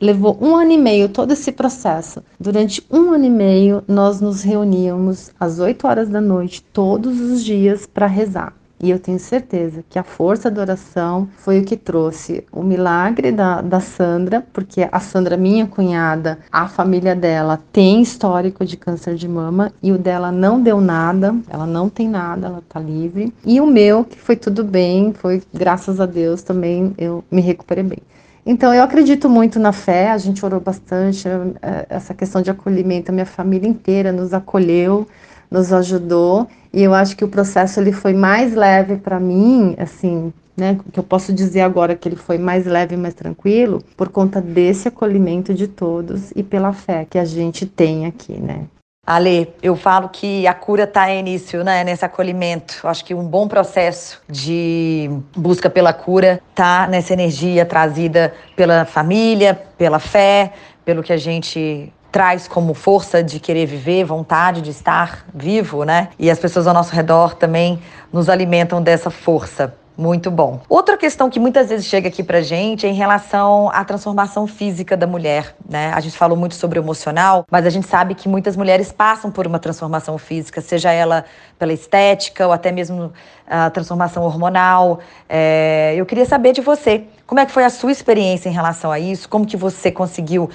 levou 0.00 0.38
um 0.40 0.56
ano 0.56 0.72
e 0.72 0.78
meio 0.78 1.10
todo 1.10 1.32
esse 1.32 1.52
processo. 1.52 2.22
Durante 2.40 2.82
um 2.90 3.12
ano 3.12 3.26
e 3.26 3.30
meio, 3.30 3.84
nós 3.86 4.22
nos 4.22 4.42
reuníamos 4.42 5.30
às 5.38 5.58
8 5.58 5.86
horas 5.86 6.08
da 6.08 6.22
noite, 6.22 6.64
todos 6.72 7.20
os 7.20 7.44
dias, 7.44 7.84
para 7.84 8.06
rezar. 8.06 8.54
E 8.82 8.90
eu 8.90 8.98
tenho 8.98 9.20
certeza 9.20 9.84
que 9.88 9.96
a 9.96 10.02
força 10.02 10.50
da 10.50 10.60
oração 10.60 11.28
foi 11.36 11.60
o 11.60 11.64
que 11.64 11.76
trouxe 11.76 12.44
o 12.50 12.64
milagre 12.64 13.30
da, 13.30 13.60
da 13.60 13.78
Sandra, 13.78 14.44
porque 14.52 14.88
a 14.90 14.98
Sandra, 14.98 15.36
minha 15.36 15.68
cunhada, 15.68 16.40
a 16.50 16.66
família 16.66 17.14
dela 17.14 17.62
tem 17.72 18.02
histórico 18.02 18.64
de 18.64 18.76
câncer 18.76 19.14
de 19.14 19.28
mama 19.28 19.72
e 19.80 19.92
o 19.92 19.98
dela 19.98 20.32
não 20.32 20.60
deu 20.60 20.80
nada, 20.80 21.32
ela 21.48 21.64
não 21.64 21.88
tem 21.88 22.08
nada, 22.08 22.48
ela 22.48 22.62
tá 22.68 22.80
livre. 22.80 23.32
E 23.46 23.60
o 23.60 23.66
meu, 23.68 24.04
que 24.04 24.18
foi 24.18 24.34
tudo 24.34 24.64
bem, 24.64 25.12
foi 25.12 25.40
graças 25.54 26.00
a 26.00 26.06
Deus 26.06 26.42
também 26.42 26.92
eu 26.98 27.22
me 27.30 27.40
recuperei 27.40 27.84
bem. 27.84 27.98
Então, 28.44 28.74
eu 28.74 28.82
acredito 28.82 29.28
muito 29.30 29.60
na 29.60 29.70
fé, 29.70 30.10
a 30.10 30.18
gente 30.18 30.44
orou 30.44 30.58
bastante, 30.58 31.28
é, 31.28 31.86
essa 31.88 32.12
questão 32.12 32.42
de 32.42 32.50
acolhimento, 32.50 33.12
a 33.12 33.14
minha 33.14 33.24
família 33.24 33.68
inteira 33.68 34.10
nos 34.10 34.34
acolheu, 34.34 35.06
nos 35.52 35.72
ajudou. 35.72 36.48
E 36.72 36.82
eu 36.82 36.94
acho 36.94 37.16
que 37.16 37.24
o 37.24 37.28
processo 37.28 37.78
ele 37.78 37.92
foi 37.92 38.14
mais 38.14 38.54
leve 38.54 38.96
para 38.96 39.20
mim, 39.20 39.74
assim, 39.78 40.32
né, 40.56 40.78
que 40.92 40.98
eu 40.98 41.04
posso 41.04 41.32
dizer 41.32 41.60
agora 41.60 41.94
que 41.94 42.08
ele 42.08 42.16
foi 42.16 42.38
mais 42.38 42.66
leve 42.66 42.96
mais 42.96 43.14
tranquilo 43.14 43.82
por 43.96 44.08
conta 44.08 44.40
desse 44.40 44.88
acolhimento 44.88 45.54
de 45.54 45.66
todos 45.68 46.30
e 46.34 46.42
pela 46.42 46.72
fé 46.72 47.06
que 47.08 47.18
a 47.18 47.24
gente 47.24 47.66
tem 47.66 48.06
aqui, 48.06 48.34
né? 48.34 48.66
Ale, 49.04 49.52
eu 49.60 49.74
falo 49.74 50.08
que 50.08 50.46
a 50.46 50.54
cura 50.54 50.84
está 50.84 51.10
em 51.10 51.18
início, 51.18 51.64
né, 51.64 51.82
nesse 51.82 52.04
acolhimento. 52.04 52.78
Eu 52.84 52.88
acho 52.88 53.04
que 53.04 53.12
um 53.12 53.24
bom 53.24 53.48
processo 53.48 54.22
de 54.28 55.10
busca 55.36 55.68
pela 55.68 55.92
cura 55.92 56.40
tá 56.54 56.86
nessa 56.86 57.12
energia 57.12 57.66
trazida 57.66 58.32
pela 58.54 58.84
família, 58.84 59.60
pela 59.76 59.98
fé, 59.98 60.52
pelo 60.84 61.02
que 61.02 61.12
a 61.12 61.16
gente 61.16 61.92
traz 62.12 62.46
como 62.46 62.74
força 62.74 63.22
de 63.22 63.40
querer 63.40 63.64
viver, 63.64 64.04
vontade 64.04 64.60
de 64.60 64.70
estar 64.70 65.24
vivo, 65.34 65.82
né? 65.84 66.10
E 66.18 66.30
as 66.30 66.38
pessoas 66.38 66.66
ao 66.66 66.74
nosso 66.74 66.94
redor 66.94 67.34
também 67.34 67.82
nos 68.12 68.28
alimentam 68.28 68.82
dessa 68.82 69.10
força. 69.10 69.74
Muito 69.96 70.30
bom. 70.30 70.60
Outra 70.70 70.96
questão 70.96 71.28
que 71.28 71.38
muitas 71.38 71.68
vezes 71.68 71.84
chega 71.86 72.08
aqui 72.08 72.22
pra 72.22 72.40
gente 72.40 72.86
é 72.86 72.88
em 72.88 72.94
relação 72.94 73.70
à 73.70 73.84
transformação 73.84 74.46
física 74.46 74.96
da 74.96 75.06
mulher, 75.06 75.54
né? 75.68 75.92
A 75.94 76.00
gente 76.00 76.16
falou 76.16 76.36
muito 76.36 76.54
sobre 76.54 76.78
o 76.78 76.82
emocional, 76.82 77.44
mas 77.50 77.66
a 77.66 77.70
gente 77.70 77.86
sabe 77.86 78.14
que 78.14 78.26
muitas 78.26 78.56
mulheres 78.56 78.90
passam 78.90 79.30
por 79.30 79.46
uma 79.46 79.58
transformação 79.58 80.16
física, 80.16 80.62
seja 80.62 80.90
ela 80.90 81.26
pela 81.58 81.74
estética 81.74 82.46
ou 82.46 82.52
até 82.52 82.72
mesmo 82.72 83.12
a 83.46 83.68
transformação 83.68 84.22
hormonal. 84.22 85.00
É... 85.28 85.94
eu 85.94 86.06
queria 86.06 86.24
saber 86.24 86.52
de 86.52 86.62
você, 86.62 87.04
como 87.26 87.40
é 87.40 87.46
que 87.46 87.52
foi 87.52 87.64
a 87.64 87.70
sua 87.70 87.92
experiência 87.92 88.48
em 88.48 88.52
relação 88.52 88.90
a 88.90 88.98
isso? 88.98 89.28
Como 89.28 89.46
que 89.46 89.58
você 89.58 89.90
conseguiu 89.90 90.48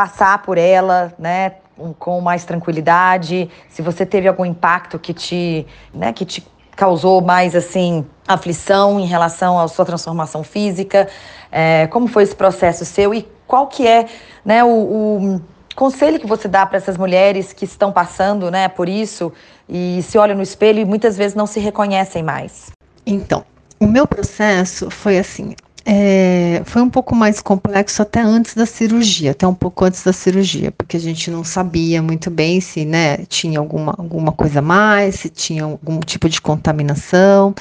passar 0.00 0.40
por 0.40 0.56
ela, 0.56 1.12
né, 1.18 1.56
com 1.98 2.22
mais 2.22 2.46
tranquilidade, 2.46 3.50
se 3.68 3.82
você 3.82 4.06
teve 4.06 4.26
algum 4.26 4.46
impacto 4.46 4.98
que 4.98 5.12
te, 5.12 5.66
né, 5.92 6.10
que 6.10 6.24
te 6.24 6.42
causou 6.74 7.20
mais 7.20 7.54
assim 7.54 8.06
aflição 8.26 8.98
em 8.98 9.04
relação 9.04 9.60
à 9.60 9.68
sua 9.68 9.84
transformação 9.84 10.42
física, 10.42 11.06
é, 11.52 11.86
como 11.88 12.06
foi 12.06 12.22
esse 12.22 12.34
processo 12.34 12.82
seu 12.86 13.12
e 13.12 13.28
qual 13.46 13.66
que 13.66 13.86
é, 13.86 14.06
né, 14.42 14.64
o, 14.64 14.70
o 14.70 15.42
conselho 15.76 16.18
que 16.18 16.26
você 16.26 16.48
dá 16.48 16.64
para 16.64 16.78
essas 16.78 16.96
mulheres 16.96 17.52
que 17.52 17.66
estão 17.66 17.92
passando, 17.92 18.50
né, 18.50 18.68
por 18.68 18.88
isso 18.88 19.30
e 19.68 20.02
se 20.02 20.16
olham 20.16 20.34
no 20.34 20.42
espelho 20.42 20.78
e 20.80 20.84
muitas 20.86 21.14
vezes 21.14 21.34
não 21.34 21.46
se 21.46 21.60
reconhecem 21.60 22.22
mais? 22.22 22.70
Então, 23.04 23.44
o 23.78 23.86
meu 23.86 24.06
processo 24.06 24.90
foi 24.90 25.18
assim. 25.18 25.54
É, 25.84 26.62
foi 26.64 26.82
um 26.82 26.90
pouco 26.90 27.14
mais 27.14 27.40
complexo 27.40 28.02
até 28.02 28.20
antes 28.20 28.54
da 28.54 28.66
cirurgia, 28.66 29.30
até 29.30 29.46
um 29.46 29.54
pouco 29.54 29.84
antes 29.84 30.02
da 30.02 30.12
cirurgia, 30.12 30.72
porque 30.72 30.96
a 30.96 31.00
gente 31.00 31.30
não 31.30 31.42
sabia 31.42 32.02
muito 32.02 32.30
bem 32.30 32.60
se 32.60 32.84
né, 32.84 33.18
tinha 33.28 33.58
alguma, 33.58 33.94
alguma 33.96 34.32
coisa 34.32 34.58
a 34.58 34.62
mais, 34.62 35.16
se 35.16 35.28
tinha 35.28 35.64
algum 35.64 35.98
tipo 36.00 36.28
de 36.28 36.40
contaminação. 36.40 37.54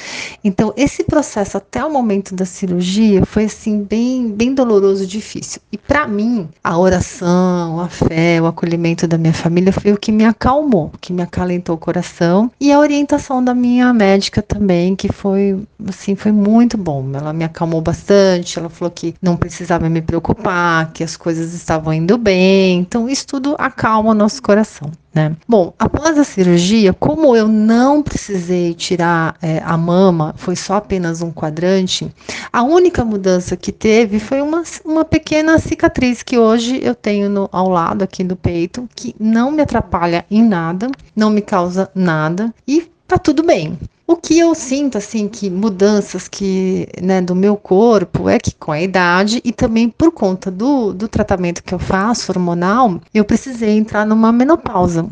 Então, 0.44 0.74
esse 0.76 1.04
processo 1.04 1.58
até 1.58 1.84
o 1.84 1.92
momento 1.92 2.36
da 2.36 2.46
cirurgia 2.46 3.26
foi 3.26 3.46
assim 3.46 3.84
bem, 3.84 4.30
bem 4.30 4.54
doloroso, 4.54 5.06
difícil. 5.06 5.62
E 5.72 5.78
para 5.78 6.08
mim, 6.08 6.50
a 6.64 6.78
oração, 6.78 7.80
a 7.80 7.88
fé, 7.88 8.42
o 8.42 8.48
acolhimento 8.48 9.08
da 9.08 9.18
minha 9.18 9.34
família 9.34 9.72
foi 9.72 9.94
o 9.94 9.98
que 9.98 10.12
me 10.12 10.26
acalmou, 10.26 10.92
que 11.00 11.14
me 11.14 11.22
acalentou 11.22 11.76
o 11.76 11.80
coração 11.80 12.52
e 12.60 12.72
a 12.72 12.80
orientação 12.80 13.44
da 13.44 13.54
minha 13.54 13.94
médica 13.94 14.42
também, 14.42 14.96
que 14.96 15.12
foi 15.12 15.58
assim, 15.88 16.16
foi 16.16 16.32
muito 16.32 16.78
bom. 16.78 17.10
Ela 17.14 17.32
me 17.32 17.44
acalmou 17.44 17.82
bastante 17.82 18.09
bastante. 18.10 18.58
Ela 18.58 18.70
falou 18.70 18.92
que 18.92 19.14
não 19.22 19.38
precisava 19.38 19.88
me 19.90 20.02
preocupar, 20.02 20.92
que 20.92 21.04
as 21.04 21.16
coisas 21.16 21.54
estavam 21.54 21.94
indo 21.94 22.18
bem. 22.18 22.80
Então, 22.80 23.08
isso 23.08 23.28
tudo 23.28 23.56
acalma 23.58 24.12
o 24.12 24.16
nosso 24.16 24.42
coração. 24.42 24.92
Né? 25.14 25.36
Bom, 25.48 25.74
após 25.78 26.18
a 26.18 26.24
cirurgia, 26.24 26.94
como 26.94 27.36
eu 27.36 27.48
não 27.48 28.04
precisei 28.04 28.74
tirar 28.74 29.36
é, 29.42 29.60
a 29.66 29.76
mama, 29.76 30.34
foi 30.38 30.56
só 30.56 30.76
apenas 30.76 31.22
um 31.22 31.32
quadrante, 31.32 32.14
a 32.54 32.62
única 32.62 33.04
mudança 33.04 33.58
que 33.58 33.72
teve 33.72 34.20
foi 34.20 34.42
uma, 34.42 34.64
uma 34.86 35.04
pequena 35.04 35.58
cicatriz 35.58 36.22
que 36.22 36.38
hoje 36.38 36.80
eu 36.84 36.94
tenho 36.94 37.28
no, 37.28 37.50
ao 37.52 37.70
lado 37.70 38.04
aqui 38.04 38.24
do 38.24 38.36
peito, 38.36 38.88
que 38.96 39.16
não 39.20 39.52
me 39.52 39.64
atrapalha 39.64 40.26
em 40.30 40.44
nada, 40.44 40.90
não 41.16 41.32
me 41.32 41.42
causa 41.42 41.90
nada 41.96 42.54
e 42.68 42.88
tá 43.08 43.18
tudo 43.18 43.42
bem. 43.42 43.80
O 44.12 44.16
que 44.16 44.40
eu 44.40 44.56
sinto, 44.56 44.98
assim, 44.98 45.28
que 45.28 45.52
mudanças 45.52 46.28
que, 46.28 46.88
né, 47.00 47.22
do 47.22 47.36
meu 47.36 47.56
corpo 47.56 48.28
é 48.28 48.40
que 48.40 48.56
com 48.56 48.72
a 48.72 48.82
idade 48.82 49.40
e 49.46 49.54
também 49.54 49.88
por 49.88 50.12
conta 50.12 50.50
do, 50.50 50.92
do 50.92 51.08
tratamento 51.08 51.64
que 51.64 51.76
eu 51.76 51.78
faço 51.78 52.32
hormonal, 52.32 53.00
eu 53.14 53.24
precisei 53.24 53.78
entrar 53.78 54.08
numa 54.08 54.32
menopausa. 54.32 55.06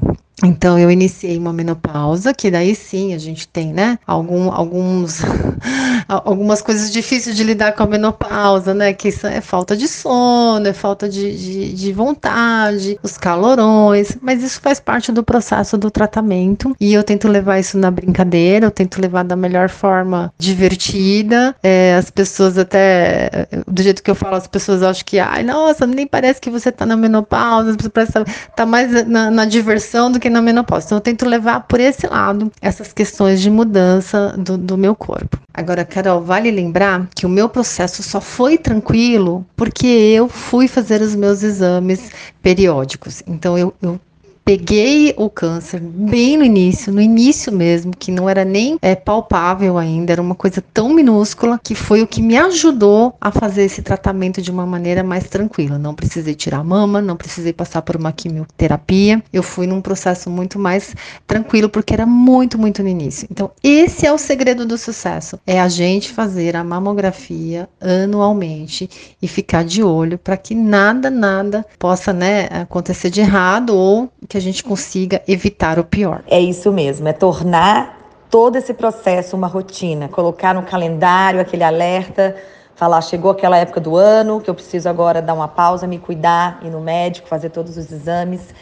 Então 0.43 0.77
eu 0.77 0.91
iniciei 0.91 1.35
uma 1.37 1.51
menopausa, 1.51 2.31
que 2.31 2.51
daí 2.51 2.75
sim 2.75 3.13
a 3.15 3.17
gente 3.17 3.47
tem, 3.47 3.73
né, 3.73 3.97
algum, 4.05 4.51
alguns, 4.51 5.21
algumas 6.07 6.61
coisas 6.61 6.91
difíceis 6.91 7.35
de 7.35 7.43
lidar 7.43 7.71
com 7.71 7.81
a 7.81 7.87
menopausa, 7.87 8.71
né, 8.71 8.93
que 8.93 9.07
é 9.23 9.41
falta 9.41 9.75
de 9.75 9.87
sono, 9.87 10.67
é 10.67 10.73
falta 10.73 11.09
de, 11.09 11.35
de, 11.35 11.73
de, 11.73 11.91
vontade, 11.91 12.99
os 13.01 13.17
calorões, 13.17 14.15
mas 14.21 14.43
isso 14.43 14.61
faz 14.61 14.79
parte 14.79 15.11
do 15.11 15.23
processo 15.23 15.75
do 15.75 15.89
tratamento. 15.89 16.75
E 16.79 16.93
eu 16.93 17.03
tento 17.03 17.27
levar 17.27 17.59
isso 17.59 17.75
na 17.77 17.89
brincadeira, 17.89 18.67
eu 18.67 18.71
tento 18.71 19.01
levar 19.01 19.23
da 19.23 19.35
melhor 19.35 19.69
forma 19.69 20.31
divertida, 20.37 21.55
é, 21.63 21.95
as 21.95 22.11
pessoas 22.11 22.59
até, 22.59 23.47
do 23.67 23.81
jeito 23.81 24.03
que 24.03 24.11
eu 24.11 24.15
falo, 24.15 24.35
as 24.35 24.47
pessoas 24.47 24.83
acham 24.83 25.03
que, 25.03 25.17
ai, 25.17 25.41
nossa, 25.41 25.87
nem 25.87 26.05
parece 26.05 26.39
que 26.39 26.51
você 26.51 26.71
tá 26.71 26.85
na 26.85 26.95
menopausa, 26.95 27.75
parece 27.91 28.13
tá 28.55 28.67
mais 28.67 29.07
na, 29.07 29.31
na 29.31 29.45
diversão 29.45 30.11
do 30.11 30.19
que 30.19 30.26
na 30.29 30.41
menopausa. 30.41 30.85
Então, 30.85 30.97
eu 30.97 31.01
tento 31.01 31.25
levar 31.25 31.61
por 31.61 31.79
esse 31.79 32.07
lado 32.07 32.51
essas 32.61 32.93
questões 32.93 33.41
de 33.41 33.49
mudança 33.49 34.35
do, 34.37 34.57
do 34.57 34.77
meu 34.77 34.95
corpo. 34.95 35.39
Agora, 35.53 35.83
Carol, 35.83 36.21
vale 36.21 36.51
lembrar 36.51 37.07
que 37.15 37.25
o 37.25 37.29
meu 37.29 37.49
processo 37.49 38.03
só 38.03 38.21
foi 38.21 38.57
tranquilo 38.57 39.45
porque 39.55 39.87
eu 39.87 40.27
fui 40.27 40.67
fazer 40.67 41.01
os 41.01 41.15
meus 41.15 41.43
exames 41.43 42.11
periódicos. 42.41 43.23
Então, 43.25 43.57
eu, 43.57 43.73
eu 43.81 43.99
peguei 44.47 45.13
o 45.17 45.29
câncer 45.29 45.81
bem 45.81 46.37
no 46.37 46.45
início, 46.45 46.93
no 46.93 47.01
início 47.01 47.51
mesmo, 47.51 47.91
que 47.91 48.13
não 48.13 48.29
era 48.29 48.45
nem 48.45 48.79
é, 48.81 48.95
palpável 48.95 49.77
ainda, 49.77 50.13
era 50.13 50.21
uma 50.21 50.35
coisa 50.35 50.63
tão 50.73 50.93
minúscula 50.93 51.59
que 51.61 51.75
foi 51.75 52.01
o 52.01 52.07
que 52.07 52.21
me 52.21 52.37
ajudou 52.37 53.13
a 53.19 53.29
fazer 53.29 53.63
esse 53.63 53.81
tratamento 53.81 54.41
de 54.41 54.49
uma 54.49 54.65
maneira 54.65 55.03
mais 55.03 55.27
tranquila. 55.27 55.77
Não 55.77 55.93
precisei 55.93 56.33
tirar 56.33 56.59
a 56.59 56.63
mama, 56.63 57.01
não 57.01 57.17
precisei 57.17 57.51
passar 57.51 57.81
por 57.81 57.97
uma 57.97 58.13
quimioterapia. 58.13 59.21
Eu 59.33 59.43
fui 59.43 59.67
num 59.67 59.81
processo 59.81 60.29
muito 60.29 60.57
mais 60.57 60.95
tranquilo 61.27 61.67
porque 61.67 61.93
era 61.93 62.05
muito, 62.05 62.57
muito 62.57 62.81
no 62.81 62.87
início. 62.87 63.27
Então, 63.29 63.51
esse 63.61 64.05
é 64.05 64.13
o 64.13 64.17
segredo 64.17 64.65
do 64.65 64.77
sucesso: 64.77 65.37
é 65.45 65.59
a 65.59 65.67
gente 65.67 66.13
fazer 66.13 66.55
a 66.55 66.63
mamografia 66.63 67.67
anualmente 67.81 68.89
e 69.21 69.27
ficar 69.27 69.65
de 69.65 69.83
olho 69.83 70.17
para 70.17 70.37
que 70.37 70.55
nada, 70.55 71.09
nada 71.09 71.65
possa, 71.77 72.13
né, 72.13 72.47
acontecer 72.49 73.09
de 73.09 73.19
errado 73.19 73.75
ou 73.75 74.09
que 74.29 74.36
que 74.37 74.39
a 74.39 74.41
gente 74.41 74.63
consiga 74.63 75.21
evitar 75.27 75.79
o 75.79 75.83
pior. 75.83 76.21
É 76.27 76.39
isso 76.39 76.71
mesmo, 76.71 77.07
é 77.07 77.13
tornar 77.13 77.97
todo 78.29 78.55
esse 78.55 78.73
processo 78.73 79.35
uma 79.35 79.47
rotina, 79.47 80.07
colocar 80.07 80.53
no 80.53 80.61
calendário 80.61 81.41
aquele 81.41 81.63
alerta 81.63 82.35
falar, 82.75 83.01
chegou 83.01 83.31
aquela 83.31 83.57
época 83.57 83.81
do 83.81 83.95
ano 83.95 84.39
que 84.39 84.47
eu 84.47 84.53
preciso 84.53 84.87
agora 84.87 85.19
dar 85.19 85.33
uma 85.33 85.47
pausa, 85.47 85.87
me 85.87 85.97
cuidar, 85.97 86.59
ir 86.63 86.69
no 86.69 86.79
médico, 86.79 87.27
fazer 87.27 87.49
todos 87.49 87.75
os 87.75 87.91
exames. 87.91 88.53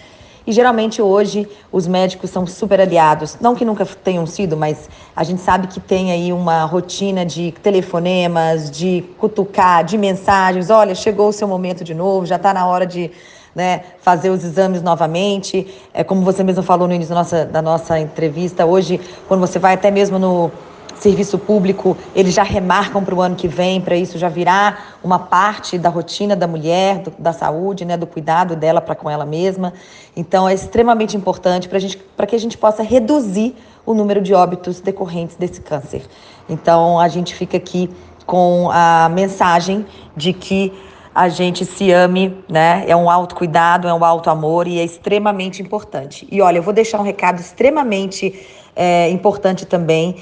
E 0.47 0.53
geralmente 0.53 1.01
hoje 1.01 1.45
os 1.69 1.85
médicos 1.85 2.29
são 2.29 2.47
super 2.47 2.79
aliados. 2.79 3.35
Não 3.41 3.53
que 3.53 3.65
nunca 3.65 3.85
tenham 3.85 4.25
sido, 4.25 4.55
mas 4.55 4.89
a 5.13 5.23
gente 5.25 5.41
sabe 5.41 5.67
que 5.67 5.81
tem 5.81 6.13
aí 6.13 6.31
uma 6.31 6.63
rotina 6.63 7.25
de 7.25 7.51
telefonemas, 7.61 8.71
de 8.71 9.03
cutucar, 9.17 9.83
de 9.83 9.97
mensagens. 9.97 10.69
Olha, 10.69 10.95
chegou 10.95 11.27
o 11.27 11.33
seu 11.33 11.47
momento 11.47 11.83
de 11.83 11.93
novo, 11.93 12.25
já 12.25 12.37
está 12.37 12.53
na 12.53 12.65
hora 12.65 12.85
de 12.85 13.11
né, 13.55 13.83
fazer 14.01 14.29
os 14.29 14.43
exames 14.43 14.81
novamente. 14.81 15.65
É 15.93 16.03
como 16.03 16.21
você 16.21 16.43
mesmo 16.43 16.61
falou 16.61 16.87
no 16.87 16.93
início 16.93 17.15
da 17.15 17.21
nossa, 17.21 17.45
da 17.45 17.61
nossa 17.61 17.99
entrevista, 17.99 18.65
hoje, 18.65 18.99
quando 19.27 19.39
você 19.39 19.57
vai 19.57 19.73
até 19.73 19.89
mesmo 19.89 20.19
no 20.19 20.51
serviço 20.99 21.37
público, 21.37 21.97
eles 22.15 22.33
já 22.33 22.43
remarcam 22.43 23.03
para 23.03 23.13
o 23.13 23.21
ano 23.21 23.35
que 23.35 23.47
vem, 23.47 23.81
para 23.81 23.95
isso 23.95 24.17
já 24.17 24.29
virar 24.29 24.97
uma 25.03 25.19
parte 25.19 25.77
da 25.77 25.89
rotina 25.89 26.35
da 26.35 26.47
mulher, 26.47 26.99
do, 26.99 27.13
da 27.19 27.33
saúde, 27.33 27.85
né, 27.85 27.97
do 27.97 28.07
cuidado 28.07 28.55
dela 28.55 28.81
para 28.81 28.95
com 28.95 29.09
ela 29.09 29.25
mesma. 29.25 29.73
Então, 30.15 30.47
é 30.47 30.53
extremamente 30.53 31.15
importante 31.15 31.69
para 31.69 32.25
que 32.25 32.35
a 32.35 32.39
gente 32.39 32.57
possa 32.57 32.81
reduzir 32.81 33.55
o 33.85 33.93
número 33.93 34.21
de 34.21 34.33
óbitos 34.33 34.79
decorrentes 34.79 35.35
desse 35.35 35.61
câncer. 35.61 36.03
Então, 36.49 36.99
a 36.99 37.07
gente 37.07 37.35
fica 37.35 37.57
aqui 37.57 37.89
com 38.25 38.69
a 38.71 39.09
mensagem 39.09 39.85
de 40.15 40.33
que 40.33 40.73
a 41.15 41.29
gente 41.29 41.63
se 41.63 41.93
ame, 41.93 42.37
né? 42.49 42.83
É 42.85 42.95
um 42.95 43.09
autocuidado, 43.09 43.87
é 43.87 43.93
um 43.93 44.03
auto 44.03 44.29
amor 44.29 44.67
e 44.67 44.77
é 44.77 44.83
extremamente 44.83 45.61
importante. 45.61 46.27
E 46.29 46.41
olha, 46.41 46.57
eu 46.57 46.63
vou 46.63 46.73
deixar 46.73 46.99
um 46.99 47.03
recado 47.03 47.39
extremamente 47.39 48.45
é, 48.75 49.09
importante 49.09 49.65
também 49.65 50.17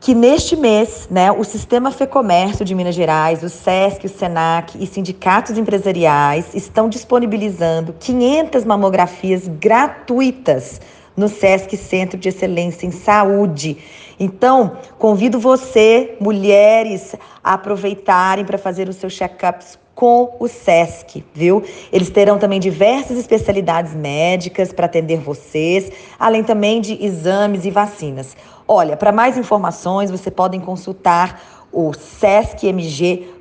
que 0.00 0.14
neste 0.14 0.56
mês, 0.56 1.08
né, 1.10 1.32
o 1.32 1.44
Sistema 1.44 1.90
Fecomércio 1.90 2.64
de 2.64 2.74
Minas 2.74 2.94
Gerais, 2.94 3.42
o 3.42 3.48
SESC, 3.48 4.04
o 4.04 4.08
SENAC 4.08 4.76
e 4.78 4.86
sindicatos 4.86 5.56
empresariais 5.56 6.54
estão 6.54 6.88
disponibilizando 6.88 7.94
500 7.98 8.64
mamografias 8.64 9.48
gratuitas 9.48 10.80
no 11.16 11.28
SESC 11.28 11.76
Centro 11.76 12.18
de 12.18 12.28
Excelência 12.28 12.86
em 12.86 12.90
Saúde. 12.90 13.78
Então, 14.18 14.78
convido 14.98 15.38
você, 15.38 16.16
mulheres, 16.20 17.14
a 17.42 17.54
aproveitarem 17.54 18.44
para 18.44 18.58
fazer 18.58 18.88
os 18.88 18.96
seus 18.96 19.14
check-ups 19.14 19.78
com 19.94 20.36
o 20.40 20.48
SESC, 20.48 21.24
viu? 21.32 21.62
Eles 21.92 22.10
terão 22.10 22.38
também 22.38 22.58
diversas 22.58 23.16
especialidades 23.16 23.94
médicas 23.94 24.72
para 24.72 24.86
atender 24.86 25.20
vocês, 25.20 25.90
além 26.18 26.42
também 26.42 26.80
de 26.80 27.04
exames 27.04 27.64
e 27.64 27.70
vacinas. 27.70 28.36
Olha, 28.66 28.96
para 28.96 29.12
mais 29.12 29.36
informações, 29.36 30.10
você 30.10 30.30
podem 30.30 30.58
consultar 30.58 31.40
o 31.70 31.92
sescmg.com.br. 31.92 33.32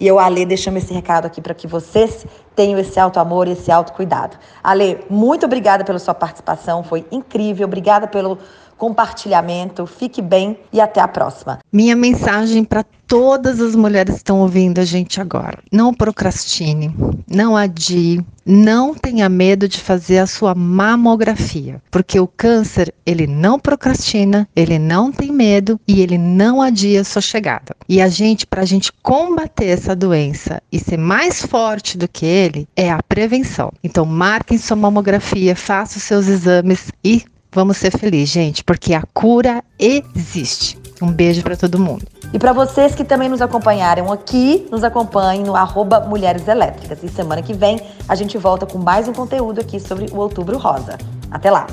E 0.00 0.06
eu, 0.06 0.18
Ale, 0.18 0.46
deixamos 0.46 0.84
esse 0.84 0.94
recado 0.94 1.26
aqui 1.26 1.40
para 1.40 1.54
que 1.54 1.66
vocês 1.66 2.24
tenham 2.54 2.78
esse 2.78 3.00
alto 3.00 3.18
amor 3.18 3.48
e 3.48 3.52
esse 3.52 3.72
alto 3.72 3.92
cuidado. 3.92 4.38
Ale, 4.62 5.04
muito 5.10 5.44
obrigada 5.46 5.84
pela 5.84 5.98
sua 5.98 6.14
participação, 6.14 6.84
foi 6.84 7.04
incrível. 7.10 7.66
Obrigada 7.66 8.06
pelo 8.06 8.38
compartilhamento. 8.76 9.86
Fique 9.86 10.20
bem 10.20 10.58
e 10.72 10.80
até 10.80 11.00
a 11.00 11.08
próxima. 11.08 11.58
Minha 11.72 11.96
mensagem 11.96 12.64
para 12.64 12.84
todas 13.06 13.60
as 13.60 13.74
mulheres 13.74 14.14
que 14.14 14.20
estão 14.20 14.40
ouvindo 14.40 14.80
a 14.80 14.84
gente 14.84 15.20
agora: 15.20 15.58
não 15.70 15.92
procrastine, 15.92 16.94
não 17.28 17.56
adie, 17.56 18.24
não 18.44 18.94
tenha 18.94 19.28
medo 19.28 19.68
de 19.68 19.78
fazer 19.80 20.18
a 20.18 20.26
sua 20.26 20.54
mamografia, 20.54 21.82
porque 21.90 22.18
o 22.18 22.26
câncer 22.26 22.94
ele 23.06 23.26
não 23.26 23.58
procrastina, 23.58 24.48
ele 24.54 24.78
não 24.78 25.12
tem 25.12 25.30
medo 25.30 25.80
e 25.86 26.00
ele 26.00 26.18
não 26.18 26.60
adia 26.60 27.00
a 27.00 27.04
sua 27.04 27.22
chegada. 27.22 27.74
E 27.88 28.00
a 28.00 28.08
gente, 28.08 28.46
para 28.46 28.62
a 28.62 28.66
gente 28.66 28.92
combater 29.02 29.66
essa 29.66 29.94
doença 29.94 30.62
e 30.70 30.78
ser 30.78 30.96
mais 30.96 31.42
forte 31.42 31.96
do 31.96 32.08
que 32.08 32.26
ele, 32.26 32.68
é 32.76 32.90
a 32.90 33.02
prevenção. 33.02 33.72
Então 33.82 34.04
marquem 34.04 34.58
sua 34.58 34.76
mamografia, 34.76 35.56
façam 35.56 36.00
seus 36.00 36.26
exames 36.26 36.90
e 37.02 37.24
Vamos 37.54 37.76
ser 37.76 37.96
felizes, 37.96 38.30
gente, 38.30 38.64
porque 38.64 38.94
a 38.94 39.02
cura 39.14 39.62
existe. 39.78 40.76
Um 41.00 41.12
beijo 41.12 41.40
para 41.42 41.56
todo 41.56 41.78
mundo. 41.78 42.04
E 42.32 42.38
para 42.38 42.52
vocês 42.52 42.96
que 42.96 43.04
também 43.04 43.28
nos 43.28 43.40
acompanharam 43.40 44.10
aqui, 44.10 44.66
nos 44.72 44.82
acompanhem 44.82 45.44
no 45.44 45.54
arroba 45.54 46.00
Mulheres 46.00 46.48
Elétricas. 46.48 46.98
E 47.02 47.08
semana 47.08 47.42
que 47.42 47.54
vem 47.54 47.80
a 48.08 48.14
gente 48.16 48.36
volta 48.36 48.66
com 48.66 48.78
mais 48.78 49.06
um 49.06 49.12
conteúdo 49.12 49.60
aqui 49.60 49.78
sobre 49.78 50.06
o 50.10 50.16
Outubro 50.16 50.58
Rosa. 50.58 50.98
Até 51.30 51.50
lá! 51.50 51.68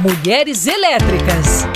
Mulheres 0.00 0.66
Elétricas. 0.66 1.66